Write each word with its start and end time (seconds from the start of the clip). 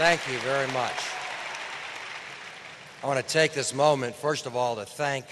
Thank 0.00 0.26
you 0.32 0.38
very 0.38 0.66
much. 0.68 0.96
I 3.02 3.06
want 3.06 3.18
to 3.20 3.32
take 3.32 3.52
this 3.52 3.74
moment, 3.74 4.16
first 4.16 4.46
of 4.46 4.56
all, 4.56 4.76
to 4.76 4.86
thank 4.86 5.26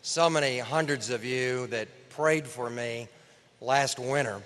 so 0.00 0.30
many 0.30 0.60
hundreds 0.60 1.10
of 1.10 1.24
you 1.24 1.66
that 1.66 1.88
prayed 2.10 2.46
for 2.46 2.70
me 2.70 3.08
last 3.60 3.98
winter 3.98 4.42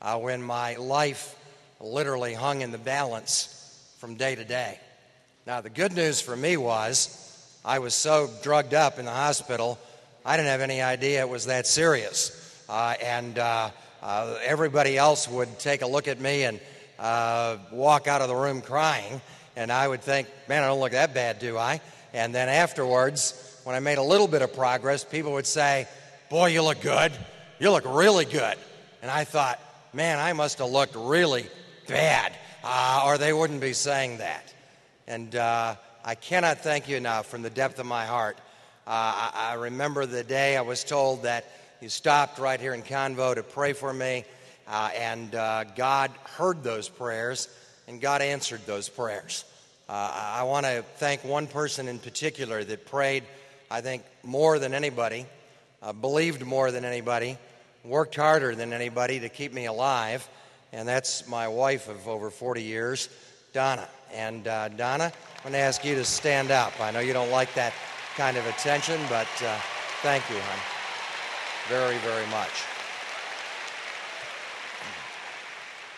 uh, 0.00 0.18
when 0.18 0.40
my 0.40 0.76
life 0.76 1.34
literally 1.80 2.32
hung 2.32 2.60
in 2.60 2.70
the 2.70 2.78
balance 2.78 3.92
from 3.98 4.14
day 4.14 4.36
to 4.36 4.44
day. 4.44 4.78
Now, 5.48 5.60
the 5.62 5.68
good 5.68 5.92
news 5.92 6.20
for 6.20 6.36
me 6.36 6.56
was 6.56 7.58
I 7.64 7.80
was 7.80 7.92
so 7.92 8.30
drugged 8.44 8.72
up 8.72 9.00
in 9.00 9.04
the 9.04 9.10
hospital, 9.10 9.80
I 10.24 10.36
didn't 10.36 10.50
have 10.50 10.60
any 10.60 10.80
idea 10.80 11.22
it 11.22 11.28
was 11.28 11.46
that 11.46 11.66
serious. 11.66 12.64
Uh, 12.68 12.94
and 13.02 13.36
uh, 13.36 13.70
uh 14.00 14.38
everybody 14.44 14.96
else 14.96 15.28
would 15.28 15.58
take 15.58 15.82
a 15.82 15.88
look 15.88 16.06
at 16.06 16.20
me 16.20 16.44
and 16.44 16.60
uh, 16.98 17.58
walk 17.70 18.06
out 18.06 18.22
of 18.22 18.28
the 18.28 18.34
room 18.34 18.62
crying, 18.62 19.20
and 19.56 19.70
I 19.70 19.86
would 19.86 20.02
think, 20.02 20.28
man, 20.48 20.62
I 20.62 20.68
don't 20.68 20.80
look 20.80 20.92
that 20.92 21.14
bad, 21.14 21.38
do 21.38 21.56
I? 21.56 21.80
And 22.12 22.34
then 22.34 22.48
afterwards, 22.48 23.60
when 23.64 23.74
I 23.74 23.80
made 23.80 23.98
a 23.98 24.02
little 24.02 24.28
bit 24.28 24.42
of 24.42 24.54
progress, 24.54 25.04
people 25.04 25.32
would 25.32 25.46
say, 25.46 25.88
boy, 26.30 26.46
you 26.46 26.62
look 26.62 26.80
good. 26.80 27.12
You 27.58 27.70
look 27.70 27.84
really 27.86 28.24
good. 28.24 28.56
And 29.02 29.10
I 29.10 29.24
thought, 29.24 29.60
man, 29.92 30.18
I 30.18 30.32
must 30.32 30.58
have 30.58 30.70
looked 30.70 30.94
really 30.96 31.46
bad, 31.88 32.32
uh, 32.64 33.04
or 33.06 33.18
they 33.18 33.32
wouldn't 33.32 33.60
be 33.60 33.72
saying 33.72 34.18
that. 34.18 34.52
And 35.06 35.34
uh, 35.36 35.76
I 36.04 36.14
cannot 36.14 36.60
thank 36.60 36.88
you 36.88 36.96
enough 36.96 37.26
from 37.26 37.42
the 37.42 37.50
depth 37.50 37.78
of 37.78 37.86
my 37.86 38.06
heart. 38.06 38.38
Uh, 38.86 38.90
I, 38.90 39.30
I 39.34 39.54
remember 39.54 40.06
the 40.06 40.24
day 40.24 40.56
I 40.56 40.62
was 40.62 40.84
told 40.84 41.24
that 41.24 41.44
you 41.80 41.88
stopped 41.88 42.38
right 42.38 42.60
here 42.60 42.74
in 42.74 42.82
Convo 42.82 43.34
to 43.34 43.42
pray 43.42 43.72
for 43.72 43.92
me. 43.92 44.24
Uh, 44.68 44.90
and 44.96 45.34
uh, 45.34 45.64
God 45.76 46.10
heard 46.36 46.62
those 46.62 46.88
prayers, 46.88 47.48
and 47.86 48.00
God 48.00 48.20
answered 48.20 48.60
those 48.66 48.88
prayers. 48.88 49.44
Uh, 49.88 50.10
I 50.14 50.42
want 50.42 50.66
to 50.66 50.84
thank 50.96 51.22
one 51.22 51.46
person 51.46 51.86
in 51.86 52.00
particular 52.00 52.64
that 52.64 52.86
prayed, 52.86 53.22
I 53.70 53.80
think, 53.80 54.02
more 54.24 54.58
than 54.58 54.74
anybody, 54.74 55.26
uh, 55.82 55.92
believed 55.92 56.44
more 56.44 56.72
than 56.72 56.84
anybody, 56.84 57.38
worked 57.84 58.16
harder 58.16 58.56
than 58.56 58.72
anybody 58.72 59.20
to 59.20 59.28
keep 59.28 59.52
me 59.52 59.66
alive, 59.66 60.28
and 60.72 60.88
that's 60.88 61.28
my 61.28 61.46
wife 61.46 61.88
of 61.88 62.08
over 62.08 62.30
40 62.30 62.62
years, 62.62 63.08
Donna. 63.52 63.88
And 64.12 64.48
uh, 64.48 64.68
Donna, 64.70 65.12
I'm 65.36 65.42
going 65.42 65.52
to 65.52 65.58
ask 65.58 65.84
you 65.84 65.94
to 65.94 66.04
stand 66.04 66.50
up. 66.50 66.80
I 66.80 66.90
know 66.90 67.00
you 67.00 67.12
don't 67.12 67.30
like 67.30 67.54
that 67.54 67.72
kind 68.16 68.36
of 68.36 68.44
attention, 68.46 69.00
but 69.08 69.28
uh, 69.44 69.56
thank 70.02 70.28
you, 70.28 70.36
hon, 70.36 70.58
very, 71.68 71.98
very 71.98 72.26
much. 72.26 72.75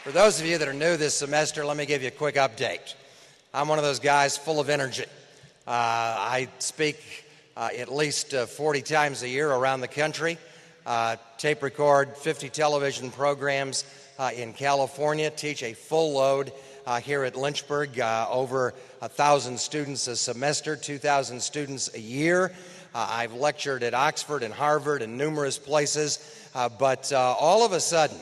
For 0.08 0.12
those 0.12 0.40
of 0.40 0.46
you 0.46 0.56
that 0.56 0.66
are 0.66 0.72
new 0.72 0.96
this 0.96 1.12
semester, 1.12 1.66
let 1.66 1.76
me 1.76 1.84
give 1.84 2.00
you 2.00 2.08
a 2.08 2.10
quick 2.10 2.36
update. 2.36 2.94
I'm 3.52 3.68
one 3.68 3.76
of 3.76 3.84
those 3.84 4.00
guys 4.00 4.38
full 4.38 4.58
of 4.58 4.70
energy. 4.70 5.04
Uh, 5.66 5.70
I 5.70 6.48
speak 6.60 7.26
uh, 7.58 7.68
at 7.76 7.92
least 7.92 8.32
uh, 8.32 8.46
40 8.46 8.80
times 8.80 9.22
a 9.22 9.28
year 9.28 9.52
around 9.52 9.82
the 9.82 9.88
country, 9.88 10.38
uh, 10.86 11.16
tape 11.36 11.62
record 11.62 12.16
50 12.16 12.48
television 12.48 13.10
programs 13.10 13.84
uh, 14.18 14.30
in 14.34 14.54
California, 14.54 15.28
teach 15.28 15.62
a 15.62 15.74
full 15.74 16.14
load 16.14 16.52
uh, 16.86 17.00
here 17.00 17.24
at 17.24 17.36
Lynchburg, 17.36 18.00
over 18.00 18.72
1,000 19.00 19.60
students 19.60 20.08
a 20.08 20.16
semester, 20.16 20.74
2,000 20.74 21.38
students 21.38 21.94
a 21.94 22.00
year. 22.00 22.50
I've 22.94 23.34
lectured 23.34 23.82
at 23.82 23.92
Oxford 23.92 24.42
and 24.42 24.54
Harvard 24.54 25.02
and 25.02 25.18
numerous 25.18 25.58
places, 25.58 26.48
but 26.78 27.12
all 27.12 27.66
of 27.66 27.72
a 27.72 27.80
sudden, 27.80 28.16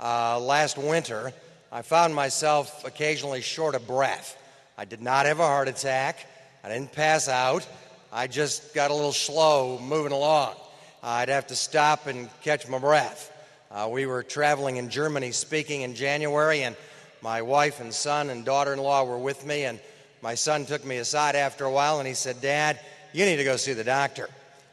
uh, 0.00 0.38
last 0.40 0.78
winter, 0.78 1.32
I 1.70 1.82
found 1.82 2.14
myself 2.14 2.84
occasionally 2.84 3.40
short 3.40 3.74
of 3.74 3.86
breath. 3.86 4.36
I 4.76 4.84
did 4.84 5.00
not 5.00 5.26
have 5.26 5.40
a 5.40 5.46
heart 5.46 5.68
attack. 5.68 6.26
I 6.64 6.68
didn't 6.68 6.92
pass 6.92 7.28
out. 7.28 7.66
I 8.12 8.26
just 8.26 8.74
got 8.74 8.90
a 8.90 8.94
little 8.94 9.12
slow 9.12 9.78
moving 9.78 10.12
along. 10.12 10.54
I'd 11.02 11.28
have 11.28 11.46
to 11.48 11.56
stop 11.56 12.06
and 12.06 12.28
catch 12.42 12.68
my 12.68 12.78
breath. 12.78 13.30
Uh, 13.70 13.88
we 13.90 14.06
were 14.06 14.22
traveling 14.22 14.76
in 14.76 14.90
Germany 14.90 15.32
speaking 15.32 15.80
in 15.80 15.94
January, 15.94 16.62
and 16.62 16.76
my 17.22 17.40
wife 17.40 17.80
and 17.80 17.92
son 17.92 18.28
and 18.28 18.44
daughter 18.44 18.72
in 18.72 18.78
law 18.78 19.04
were 19.04 19.18
with 19.18 19.46
me. 19.46 19.64
And 19.64 19.80
my 20.20 20.34
son 20.34 20.66
took 20.66 20.84
me 20.84 20.98
aside 20.98 21.36
after 21.36 21.64
a 21.64 21.70
while 21.70 21.98
and 21.98 22.06
he 22.06 22.14
said, 22.14 22.40
Dad, 22.40 22.78
you 23.12 23.24
need 23.24 23.36
to 23.36 23.44
go 23.44 23.56
see 23.56 23.72
the 23.72 23.84
doctor. 23.84 24.28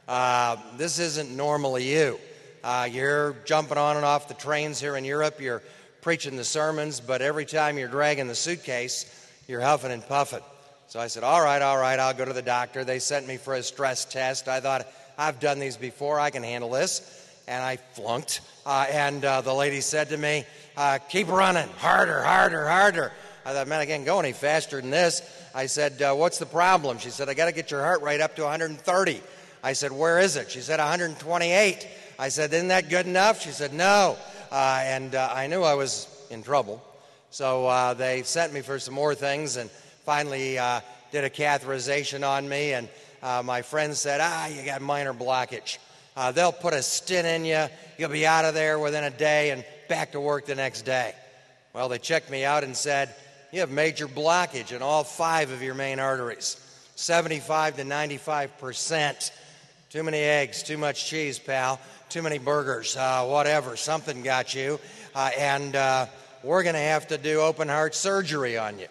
Uh, 0.08 0.58
this 0.76 1.00
isn't 1.00 1.36
normally 1.36 1.90
you. 1.90 2.20
Uh, 2.64 2.88
you're 2.92 3.36
jumping 3.46 3.78
on 3.78 3.96
and 3.96 4.06
off 4.06 4.28
the 4.28 4.34
trains 4.34 4.80
here 4.80 4.98
in 4.98 5.06
Europe. 5.06 5.40
You're 5.40 5.62
preaching 6.02 6.36
the 6.36 6.44
sermons, 6.44 7.00
but 7.00 7.22
every 7.22 7.46
time 7.46 7.78
you're 7.78 7.88
dragging 7.88 8.28
the 8.28 8.36
suitcase, 8.36 9.06
you're 9.48 9.62
huffing 9.62 9.92
and 9.92 10.06
puffing. 10.06 10.42
So 10.88 11.00
I 11.00 11.08
said, 11.08 11.24
All 11.24 11.42
right, 11.42 11.62
all 11.62 11.78
right, 11.78 12.00
I'll 12.00 12.14
go 12.14 12.26
to 12.26 12.34
the 12.34 12.42
doctor. 12.42 12.84
They 12.84 13.00
sent 13.00 13.28
me 13.28 13.38
for 13.38 13.54
a 13.54 13.64
stress 13.64 14.06
test. 14.06 14.48
I 14.48 14.60
thought, 14.60 14.88
I've 15.18 15.40
done 15.40 15.60
these 15.60 15.78
before, 15.78 16.20
I 16.20 16.30
can 16.30 16.44
handle 16.44 16.72
this. 16.72 17.16
And 17.48 17.64
I 17.64 17.78
flunked. 17.78 18.42
Uh, 18.66 18.86
and 18.92 19.26
uh, 19.26 19.42
the 19.42 19.54
lady 19.54 19.82
said 19.82 20.10
to 20.10 20.18
me, 20.18 20.46
uh, 20.78 21.00
Keep 21.10 21.30
running, 21.30 21.68
harder, 21.78 22.22
harder, 22.22 22.68
harder. 22.68 23.12
I 23.46 23.54
thought, 23.54 23.68
man, 23.68 23.80
I 23.80 23.86
can't 23.86 24.06
go 24.06 24.20
any 24.20 24.34
faster 24.34 24.82
than 24.82 24.92
this. 24.92 25.22
I 25.56 25.66
said, 25.66 26.02
uh, 26.02 26.14
What's 26.14 26.40
the 26.40 26.46
problem? 26.46 27.00
She 27.00 27.10
said, 27.10 27.30
I 27.30 27.34
got 27.34 27.46
to 27.46 27.52
get 27.52 27.72
your 27.72 27.82
heart 27.82 28.02
rate 28.02 28.22
up 28.22 28.36
to 28.36 28.44
130. 28.44 29.22
I 29.64 29.74
said, 29.74 29.92
Where 29.92 30.20
is 30.20 30.36
it? 30.36 30.52
She 30.52 30.62
said, 30.62 30.80
128. 30.80 31.88
I 32.20 32.28
said, 32.28 32.54
Isn't 32.54 32.68
that 32.68 32.90
good 32.90 33.08
enough? 33.08 33.42
She 33.42 33.52
said, 33.52 33.74
No. 33.74 34.18
Uh, 34.52 34.82
and 34.84 35.16
uh, 35.16 35.32
I 35.34 35.48
knew 35.48 35.64
I 35.64 35.76
was 35.76 36.08
in 36.30 36.44
trouble. 36.44 36.84
So 37.32 37.66
uh, 37.68 37.94
they 37.94 38.24
sent 38.24 38.52
me 38.52 38.60
for 38.60 38.78
some 38.78 38.94
more 38.94 39.16
things 39.16 39.56
and 39.56 39.70
finally 40.04 40.60
uh, 40.60 40.82
did 41.14 41.24
a 41.24 41.30
catheterization 41.30 42.28
on 42.28 42.50
me. 42.50 42.74
And 42.74 42.90
uh, 43.24 43.42
my 43.46 43.62
friend 43.62 43.96
said, 43.96 44.20
Ah, 44.22 44.48
you 44.48 44.66
got 44.66 44.82
minor 44.82 45.14
blockage. 45.14 45.78
Uh, 46.18 46.34
they'll 46.34 46.52
put 46.52 46.74
a 46.74 46.82
stent 46.82 47.26
in 47.26 47.46
you. 47.46 47.68
You'll 47.98 48.10
be 48.10 48.28
out 48.28 48.44
of 48.44 48.54
there 48.54 48.78
within 48.78 49.06
a 49.06 49.10
day 49.10 49.52
and 49.52 49.64
back 49.88 50.12
to 50.12 50.20
work 50.20 50.46
the 50.46 50.56
next 50.56 50.82
day. 50.82 51.14
Well, 51.74 51.88
they 51.88 52.00
checked 52.00 52.30
me 52.30 52.44
out 52.44 52.66
and 52.66 52.76
said, 52.76 53.16
You 53.54 53.62
have 53.62 53.72
major 53.72 54.10
blockage 54.10 54.76
in 54.76 54.82
all 54.82 55.06
five 55.06 55.52
of 55.52 55.64
your 55.64 55.74
main 55.74 56.00
arteries 56.00 56.58
75 56.96 57.78
to 57.78 57.86
95 57.86 58.58
percent. 58.58 59.32
Too 59.90 60.04
many 60.04 60.20
eggs, 60.20 60.62
too 60.62 60.78
much 60.78 61.08
cheese, 61.08 61.40
pal 61.40 61.80
too 62.10 62.22
many 62.24 62.40
burgers, 62.40 62.98
uh, 62.98 63.24
whatever, 63.26 63.76
something 63.76 64.24
got 64.24 64.56
you, 64.56 64.80
uh, 65.14 65.30
and 65.38 65.76
uh, 65.76 66.08
we're 66.44 66.64
going 66.64 66.74
to 66.74 66.80
have 66.80 67.08
to 67.08 67.18
do 67.18 67.42
open 67.42 67.68
heart 67.68 67.94
surgery 67.94 68.58
on 68.58 68.80
you. 68.80 68.88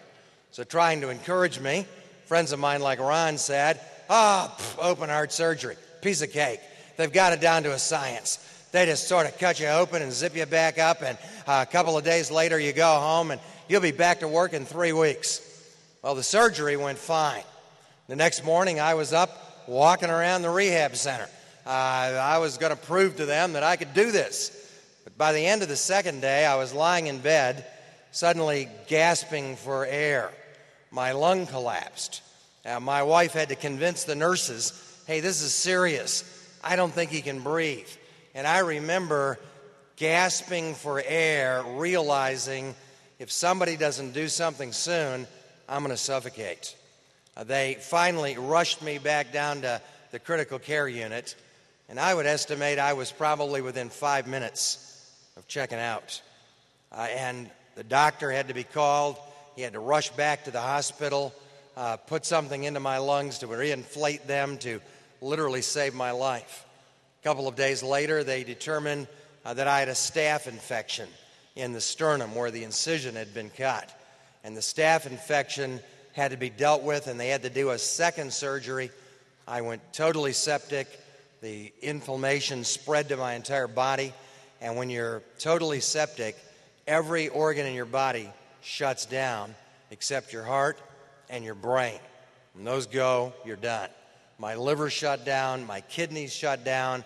So, 0.51 0.63
trying 0.63 1.01
to 1.01 1.09
encourage 1.09 1.59
me, 1.59 1.85
friends 2.25 2.53
of 2.53 2.59
mine 2.59 2.81
like 2.81 2.99
Ron 2.99 3.37
said, 3.37 3.81
ah, 4.09 4.55
oh, 4.79 4.89
open 4.91 5.09
heart 5.09 5.33
surgery, 5.33 5.75
piece 6.01 6.21
of 6.21 6.31
cake. 6.31 6.61
They've 6.95 7.11
got 7.11 7.33
it 7.33 7.41
down 7.41 7.63
to 7.63 7.73
a 7.73 7.79
science. 7.79 8.37
They 8.71 8.85
just 8.85 9.07
sort 9.07 9.27
of 9.27 9.37
cut 9.37 9.59
you 9.59 9.67
open 9.67 10.01
and 10.01 10.13
zip 10.13 10.35
you 10.35 10.45
back 10.45 10.79
up, 10.79 11.01
and 11.01 11.17
uh, 11.45 11.65
a 11.67 11.71
couple 11.71 11.97
of 11.97 12.05
days 12.05 12.31
later, 12.31 12.57
you 12.57 12.71
go 12.71 12.99
home 12.99 13.31
and 13.31 13.41
you'll 13.67 13.81
be 13.81 13.91
back 13.91 14.21
to 14.21 14.27
work 14.27 14.53
in 14.53 14.65
three 14.65 14.93
weeks. 14.93 15.45
Well, 16.01 16.15
the 16.15 16.23
surgery 16.23 16.77
went 16.77 16.97
fine. 16.97 17.43
The 18.07 18.15
next 18.15 18.45
morning, 18.45 18.79
I 18.79 18.93
was 18.93 19.11
up 19.11 19.65
walking 19.67 20.09
around 20.09 20.41
the 20.41 20.49
rehab 20.49 20.95
center. 20.95 21.27
Uh, 21.65 21.69
I 21.69 22.37
was 22.39 22.57
going 22.57 22.71
to 22.71 22.81
prove 22.81 23.17
to 23.17 23.25
them 23.25 23.53
that 23.53 23.63
I 23.63 23.75
could 23.75 23.93
do 23.93 24.11
this. 24.11 24.55
But 25.03 25.17
by 25.17 25.33
the 25.33 25.45
end 25.45 25.61
of 25.61 25.69
the 25.69 25.75
second 25.75 26.21
day, 26.21 26.45
I 26.45 26.55
was 26.55 26.73
lying 26.73 27.07
in 27.07 27.19
bed, 27.19 27.65
suddenly 28.11 28.69
gasping 28.87 29.55
for 29.55 29.85
air. 29.85 30.31
My 30.91 31.11
lung 31.11 31.45
collapsed. 31.45 32.21
Uh, 32.65 32.79
my 32.79 33.03
wife 33.03 33.33
had 33.33 33.49
to 33.49 33.55
convince 33.55 34.03
the 34.03 34.15
nurses 34.15 34.85
hey, 35.07 35.21
this 35.21 35.41
is 35.41 35.51
serious. 35.51 36.23
I 36.63 36.75
don't 36.75 36.93
think 36.93 37.09
he 37.09 37.21
can 37.23 37.39
breathe. 37.39 37.89
And 38.35 38.45
I 38.45 38.59
remember 38.59 39.39
gasping 39.95 40.75
for 40.75 41.01
air, 41.03 41.63
realizing 41.65 42.75
if 43.17 43.31
somebody 43.31 43.75
doesn't 43.75 44.11
do 44.11 44.27
something 44.27 44.71
soon, 44.71 45.25
I'm 45.67 45.81
going 45.81 45.89
to 45.89 45.97
suffocate. 45.97 46.75
They 47.43 47.77
finally 47.79 48.37
rushed 48.37 48.83
me 48.83 48.99
back 48.99 49.33
down 49.33 49.61
to 49.61 49.81
the 50.11 50.19
critical 50.19 50.59
care 50.59 50.87
unit. 50.87 51.35
And 51.89 51.99
I 51.99 52.13
would 52.13 52.27
estimate 52.27 52.77
I 52.77 52.93
was 52.93 53.11
probably 53.11 53.61
within 53.61 53.89
five 53.89 54.27
minutes 54.27 55.11
of 55.35 55.47
checking 55.47 55.79
out. 55.79 56.21
Uh, 56.91 57.07
and 57.09 57.49
the 57.73 57.83
doctor 57.83 58.29
had 58.29 58.49
to 58.49 58.53
be 58.53 58.63
called. 58.63 59.17
He 59.55 59.63
had 59.63 59.73
to 59.73 59.79
rush 59.79 60.11
back 60.11 60.45
to 60.45 60.51
the 60.51 60.61
hospital, 60.61 61.33
uh, 61.75 61.97
put 61.97 62.25
something 62.25 62.63
into 62.63 62.79
my 62.79 62.99
lungs 62.99 63.39
to 63.39 63.47
reinflate 63.47 64.27
them 64.27 64.59
to 64.59 64.81
literally 65.19 65.63
save 65.63 65.95
my 65.95 66.11
life. 66.11 66.63
A 67.21 67.23
couple 67.23 67.47
of 67.47 67.55
days 67.55 67.81
later, 67.81 68.23
they 68.23 68.43
determined 68.43 69.07
uh, 69.43 69.55
that 69.55 69.67
I 69.67 69.79
had 69.79 69.89
a 69.89 69.93
staph 69.93 70.45
infection 70.45 71.09
in 71.55 71.73
the 71.73 71.81
sternum 71.81 72.35
where 72.35 72.51
the 72.51 72.65
incision 72.65 73.15
had 73.15 73.33
been 73.33 73.49
cut. 73.49 73.91
And 74.43 74.55
the 74.55 74.61
staph 74.61 75.07
infection 75.07 75.79
had 76.13 76.31
to 76.31 76.37
be 76.37 76.51
dealt 76.51 76.83
with, 76.83 77.07
and 77.07 77.19
they 77.19 77.29
had 77.29 77.41
to 77.41 77.49
do 77.49 77.71
a 77.71 77.79
second 77.79 78.31
surgery. 78.31 78.91
I 79.47 79.61
went 79.61 79.81
totally 79.91 80.33
septic 80.33 80.87
the 81.41 81.71
inflammation 81.81 82.63
spread 82.63 83.09
to 83.09 83.17
my 83.17 83.33
entire 83.33 83.67
body. 83.67 84.13
And 84.61 84.75
when 84.75 84.89
you're 84.89 85.23
totally 85.39 85.79
septic, 85.79 86.35
every 86.85 87.29
organ 87.29 87.65
in 87.65 87.73
your 87.73 87.85
body 87.85 88.29
shuts 88.61 89.05
down 89.05 89.55
except 89.91 90.33
your 90.33 90.43
heart 90.43 90.77
and 91.29 91.43
your 91.43 91.55
brain. 91.55 91.99
When 92.53 92.65
those 92.65 92.87
go, 92.87 93.33
you're 93.45 93.55
done. 93.55 93.89
My 94.37 94.55
liver 94.55 94.89
shut 94.89 95.25
down, 95.25 95.65
my 95.65 95.81
kidneys 95.81 96.33
shut 96.33 96.63
down. 96.63 97.03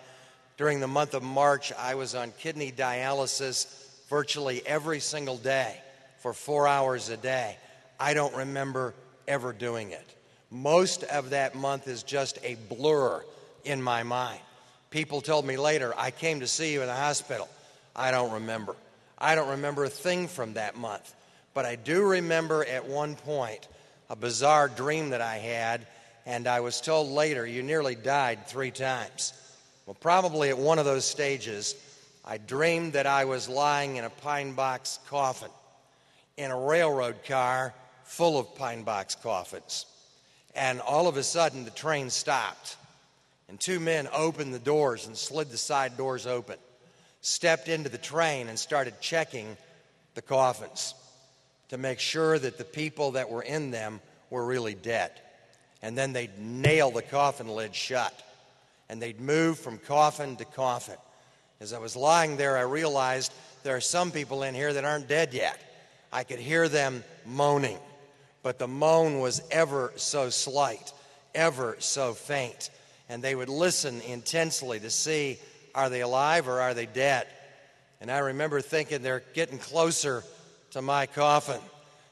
During 0.56 0.80
the 0.80 0.88
month 0.88 1.14
of 1.14 1.22
March, 1.22 1.72
I 1.72 1.96
was 1.96 2.14
on 2.14 2.32
kidney 2.38 2.72
dialysis 2.72 3.66
virtually 4.08 4.62
every 4.66 5.00
single 5.00 5.36
day 5.36 5.80
for 6.18 6.32
four 6.32 6.68
hours 6.68 7.08
a 7.08 7.16
day. 7.16 7.56
I 7.98 8.14
don't 8.14 8.34
remember 8.34 8.94
ever 9.26 9.52
doing 9.52 9.90
it. 9.90 10.14
Most 10.50 11.02
of 11.04 11.30
that 11.30 11.54
month 11.54 11.88
is 11.88 12.02
just 12.02 12.38
a 12.44 12.54
blur 12.68 13.24
in 13.64 13.82
my 13.82 14.02
mind. 14.02 14.40
People 14.90 15.20
told 15.20 15.44
me 15.44 15.56
later, 15.56 15.92
I 15.96 16.10
came 16.10 16.40
to 16.40 16.46
see 16.46 16.72
you 16.72 16.80
in 16.82 16.86
the 16.86 16.94
hospital. 16.94 17.48
I 17.96 18.10
don't 18.10 18.32
remember. 18.32 18.76
I 19.18 19.34
don't 19.34 19.50
remember 19.50 19.84
a 19.84 19.90
thing 19.90 20.28
from 20.28 20.54
that 20.54 20.76
month. 20.76 21.14
But 21.52 21.64
I 21.64 21.76
do 21.76 22.02
remember 22.02 22.64
at 22.64 22.86
one 22.86 23.14
point 23.16 23.66
a 24.10 24.16
bizarre 24.16 24.68
dream 24.68 25.10
that 25.10 25.20
I 25.20 25.36
had, 25.36 25.86
and 26.26 26.46
I 26.46 26.60
was 26.60 26.80
told 26.80 27.08
later, 27.08 27.46
you 27.46 27.62
nearly 27.62 27.94
died 27.94 28.46
three 28.46 28.70
times. 28.70 29.32
Well, 29.86 29.96
probably 29.98 30.48
at 30.48 30.58
one 30.58 30.78
of 30.78 30.84
those 30.84 31.04
stages, 31.04 31.74
I 32.24 32.38
dreamed 32.38 32.94
that 32.94 33.06
I 33.06 33.24
was 33.24 33.48
lying 33.48 33.96
in 33.96 34.04
a 34.04 34.10
pine 34.10 34.52
box 34.52 34.98
coffin 35.08 35.50
in 36.36 36.50
a 36.50 36.58
railroad 36.58 37.24
car 37.24 37.74
full 38.04 38.38
of 38.38 38.54
pine 38.54 38.82
box 38.82 39.14
coffins. 39.14 39.86
And 40.54 40.80
all 40.80 41.08
of 41.08 41.16
a 41.16 41.22
sudden, 41.22 41.64
the 41.64 41.70
train 41.70 42.10
stopped, 42.10 42.76
and 43.54 43.60
two 43.60 43.78
men 43.78 44.08
opened 44.12 44.52
the 44.52 44.58
doors 44.58 45.06
and 45.06 45.16
slid 45.16 45.48
the 45.48 45.56
side 45.56 45.96
doors 45.96 46.26
open, 46.26 46.56
stepped 47.20 47.68
into 47.68 47.88
the 47.88 47.98
train, 47.98 48.48
and 48.48 48.58
started 48.58 49.00
checking 49.00 49.56
the 50.16 50.22
coffins 50.22 50.92
to 51.68 51.78
make 51.78 52.00
sure 52.00 52.36
that 52.36 52.58
the 52.58 52.64
people 52.64 53.12
that 53.12 53.30
were 53.30 53.44
in 53.44 53.70
them 53.70 54.00
were 54.28 54.44
really 54.44 54.74
dead. 54.74 55.12
And 55.82 55.96
then 55.96 56.12
they'd 56.12 56.36
nail 56.36 56.90
the 56.90 57.02
coffin 57.02 57.46
lid 57.46 57.76
shut. 57.76 58.12
And 58.88 59.00
they'd 59.00 59.20
move 59.20 59.56
from 59.56 59.78
coffin 59.78 60.34
to 60.38 60.44
coffin. 60.44 60.98
As 61.60 61.72
I 61.72 61.78
was 61.78 61.94
lying 61.94 62.36
there, 62.36 62.58
I 62.58 62.62
realized 62.62 63.32
there 63.62 63.76
are 63.76 63.80
some 63.80 64.10
people 64.10 64.42
in 64.42 64.56
here 64.56 64.72
that 64.72 64.84
aren't 64.84 65.06
dead 65.06 65.32
yet. 65.32 65.60
I 66.12 66.24
could 66.24 66.40
hear 66.40 66.68
them 66.68 67.04
moaning, 67.24 67.78
but 68.42 68.58
the 68.58 68.66
moan 68.66 69.20
was 69.20 69.42
ever 69.52 69.92
so 69.94 70.28
slight, 70.28 70.92
ever 71.36 71.76
so 71.78 72.14
faint. 72.14 72.70
And 73.14 73.22
they 73.22 73.36
would 73.36 73.48
listen 73.48 74.00
intensely 74.00 74.80
to 74.80 74.90
see 74.90 75.38
are 75.72 75.88
they 75.88 76.00
alive 76.00 76.48
or 76.48 76.60
are 76.60 76.74
they 76.74 76.86
dead? 76.86 77.28
And 78.00 78.10
I 78.10 78.18
remember 78.18 78.60
thinking 78.60 79.02
they're 79.02 79.22
getting 79.34 79.58
closer 79.58 80.24
to 80.72 80.82
my 80.82 81.06
coffin. 81.06 81.60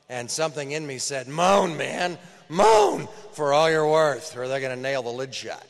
And 0.09 0.31
something 0.31 0.71
in 0.71 0.87
me 0.87 0.99
said, 0.99 1.27
Moan, 1.27 1.77
man, 1.77 2.17
moan 2.49 3.09
for 3.33 3.53
all 3.53 3.69
you're 3.69 3.91
worth, 3.91 4.37
or 4.37 4.47
they're 4.47 4.61
going 4.61 4.77
to 4.77 4.81
nail 4.81 5.03
the 5.03 5.09
lid 5.09 5.35
shut. 5.35 5.67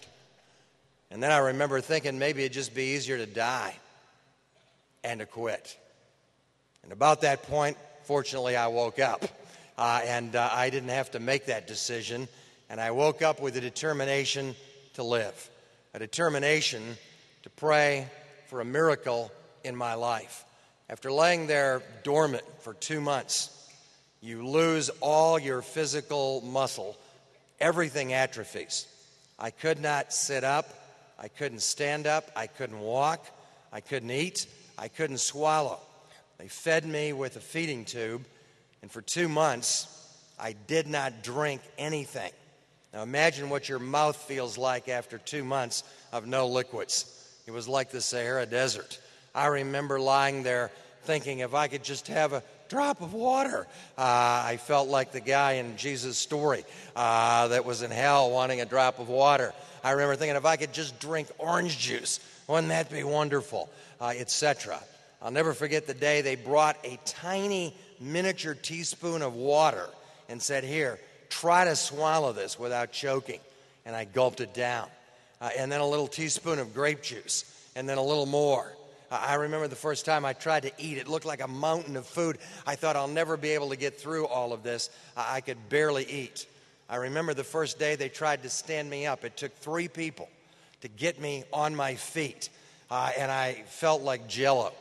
And 1.11 1.23
then 1.23 1.33
I 1.33 1.39
remember 1.39 1.81
thinking 1.81 2.19
maybe 2.19 2.43
it'd 2.43 2.53
just 2.53 2.75
be 2.75 2.95
easier 2.95 3.17
to 3.17 3.25
die 3.25 3.75
and 5.03 5.21
to 5.21 5.25
quit. 5.25 5.79
And 6.83 6.93
about 6.93 7.23
that 7.23 7.45
point, 7.45 7.79
fortunately, 8.05 8.55
I 8.55 8.67
woke 8.67 8.99
up. 8.99 9.25
Uh, 9.79 10.03
and 10.05 10.37
uh, 10.37 10.51
I 10.53 10.69
didn't 10.69 10.91
have 10.91 11.13
to 11.13 11.21
make 11.21 11.47
that 11.47 11.67
decision. 11.67 12.29
And 12.69 12.79
I 12.79 12.91
woke 12.91 13.23
up 13.23 13.41
with 13.41 13.57
a 13.57 13.63
determination 13.63 14.55
to 14.95 15.03
live, 15.03 15.51
a 15.95 15.99
determination 15.99 16.83
to 17.43 17.51
pray 17.51 18.09
for 18.49 18.61
a 18.61 18.65
miracle 18.65 19.33
in 19.65 19.77
my 19.77 19.95
life. 19.95 20.45
After 20.89 21.11
laying 21.11 21.47
there 21.47 21.83
dormant 22.03 22.45
for 22.61 22.75
two 22.75 23.01
months, 23.01 23.51
you 24.21 24.47
lose 24.47 24.91
all 25.01 25.39
your 25.39 25.63
physical 25.63 26.41
muscle. 26.43 26.97
Everything 27.61 28.13
atrophies. 28.13 28.87
I 29.39 29.51
could 29.51 29.81
not 29.81 30.13
sit 30.13 30.45
up. 30.45 30.69
I 31.19 31.29
couldn't 31.29 31.63
stand 31.63 32.07
up. 32.07 32.31
I 32.37 32.47
couldn't 32.47 32.81
walk. 32.81 33.27
I 33.73 33.81
couldn't 33.81 34.11
eat. 34.11 34.47
I 34.79 34.89
couldn't 34.89 35.19
swallow. 35.19 35.81
They 36.39 36.49
fed 36.49 36.85
me 36.85 37.13
with 37.13 37.37
a 37.37 37.41
feeding 37.41 37.85
tube, 37.85 38.25
and 38.83 38.91
for 38.91 39.01
two 39.01 39.29
months, 39.29 39.87
I 40.39 40.55
did 40.67 40.89
not 40.89 41.23
drink 41.23 41.63
anything. 41.79 42.33
Now 42.93 43.03
imagine 43.03 43.49
what 43.49 43.69
your 43.69 43.79
mouth 43.79 44.17
feels 44.17 44.59
like 44.59 44.89
after 44.89 45.19
two 45.19 45.45
months 45.45 45.85
of 46.13 46.27
no 46.27 46.47
liquids. 46.47 47.07
It 47.47 47.51
was 47.51 47.67
like 47.67 47.91
the 47.91 48.01
Sahara 48.01 48.47
Desert. 48.47 49.01
I 49.35 49.47
remember 49.47 49.99
lying 49.99 50.43
there 50.43 50.71
thinking 51.05 51.41
if 51.41 51.55
I 51.55 51.69
could 51.69 51.83
just 51.83 52.09
have 52.09 52.33
a 52.33 52.43
drop 52.69 53.01
of 53.01 53.13
water. 53.13 53.67
Uh, 53.99 54.43
I 54.47 54.59
felt 54.61 54.89
like 54.89 55.13
the 55.13 55.21
guy 55.21 55.53
in 55.53 55.77
Jesus' 55.77 56.19
story 56.19 56.65
uh, 56.95 57.49
that 57.49 57.65
was 57.65 57.83
in 57.83 57.91
hell 57.91 58.31
wanting 58.31 58.61
a 58.61 58.65
drop 58.65 58.99
of 58.99 59.09
water. 59.09 59.53
I 59.83 59.93
remember 59.93 60.17
thinking 60.17 60.37
if 60.37 60.45
I 60.45 60.57
could 60.57 60.73
just 60.73 61.01
drink 61.01 61.29
orange 61.39 61.79
juice, 61.79 62.21
wouldn't 62.47 62.69
that 62.69 62.91
be 62.91 63.05
wonderful, 63.05 63.69
uh, 64.01 64.13
etc. 64.17 64.81
I'll 65.21 65.31
never 65.31 65.55
forget 65.55 65.87
the 65.87 65.95
day 65.95 66.21
they 66.21 66.37
brought 66.37 66.77
a 66.85 66.99
tiny 67.05 67.75
miniature 68.01 68.55
teaspoon 68.55 69.23
of 69.23 69.35
water 69.35 69.89
and 70.29 70.41
said, 70.41 70.65
Here, 70.65 70.99
try 71.41 71.65
to 71.65 71.75
swallow 71.75 72.33
this 72.33 72.59
without 72.59 72.93
choking. 72.93 73.41
And 73.85 73.97
I 73.97 74.05
gulped 74.05 74.41
it 74.41 74.55
down. 74.55 74.89
Uh, 75.41 75.51
and 75.59 75.73
then 75.73 75.81
a 75.81 75.87
little 75.87 76.07
teaspoon 76.07 76.61
of 76.61 76.73
grape 76.73 77.03
juice, 77.03 77.45
and 77.75 77.89
then 77.89 77.99
a 77.99 78.03
little 78.03 78.27
more. 78.27 78.73
I 79.11 79.35
remember 79.35 79.67
the 79.67 79.75
first 79.75 80.07
time 80.07 80.25
I 80.25 80.35
tried 80.35 80.63
to 80.63 80.73
eat, 80.79 80.99
it 80.99 81.09
looked 81.09 81.27
like 81.27 81.43
a 81.43 81.49
mountain 81.49 81.97
of 81.97 82.07
food. 82.07 82.39
I 82.67 82.77
thought 82.77 82.97
I'll 82.97 83.09
never 83.09 83.37
be 83.37 83.51
able 83.51 83.71
to 83.71 83.77
get 83.77 84.01
through 84.01 84.27
all 84.27 84.53
of 84.53 84.63
this. 84.63 84.89
I 85.17 85.41
could 85.41 85.69
barely 85.69 86.05
eat. 86.09 86.47
I 86.89 86.97
remember 86.97 87.35
the 87.35 87.45
first 87.45 87.79
day 87.79 87.97
they 87.97 88.09
tried 88.09 88.45
to 88.45 88.49
stand 88.49 88.89
me 88.89 89.05
up. 89.07 89.25
It 89.25 89.37
took 89.37 89.55
three 89.57 89.89
people 89.89 90.29
to 90.83 90.89
get 90.89 91.21
me 91.21 91.45
on 91.53 91.75
my 91.75 91.97
feet, 91.97 92.49
uh, 92.91 93.11
and 93.19 93.31
I 93.31 93.65
felt 93.67 94.03
like 94.03 94.29
jello. 94.29 94.73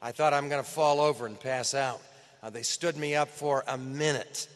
I 0.00 0.12
thought 0.12 0.32
I'm 0.32 0.48
going 0.48 0.64
to 0.64 0.68
fall 0.68 1.00
over 1.00 1.26
and 1.26 1.38
pass 1.38 1.74
out. 1.74 2.00
Uh, 2.42 2.50
they 2.50 2.62
stood 2.62 2.96
me 2.96 3.14
up 3.14 3.28
for 3.28 3.64
a 3.68 3.76
minute. 3.76 4.48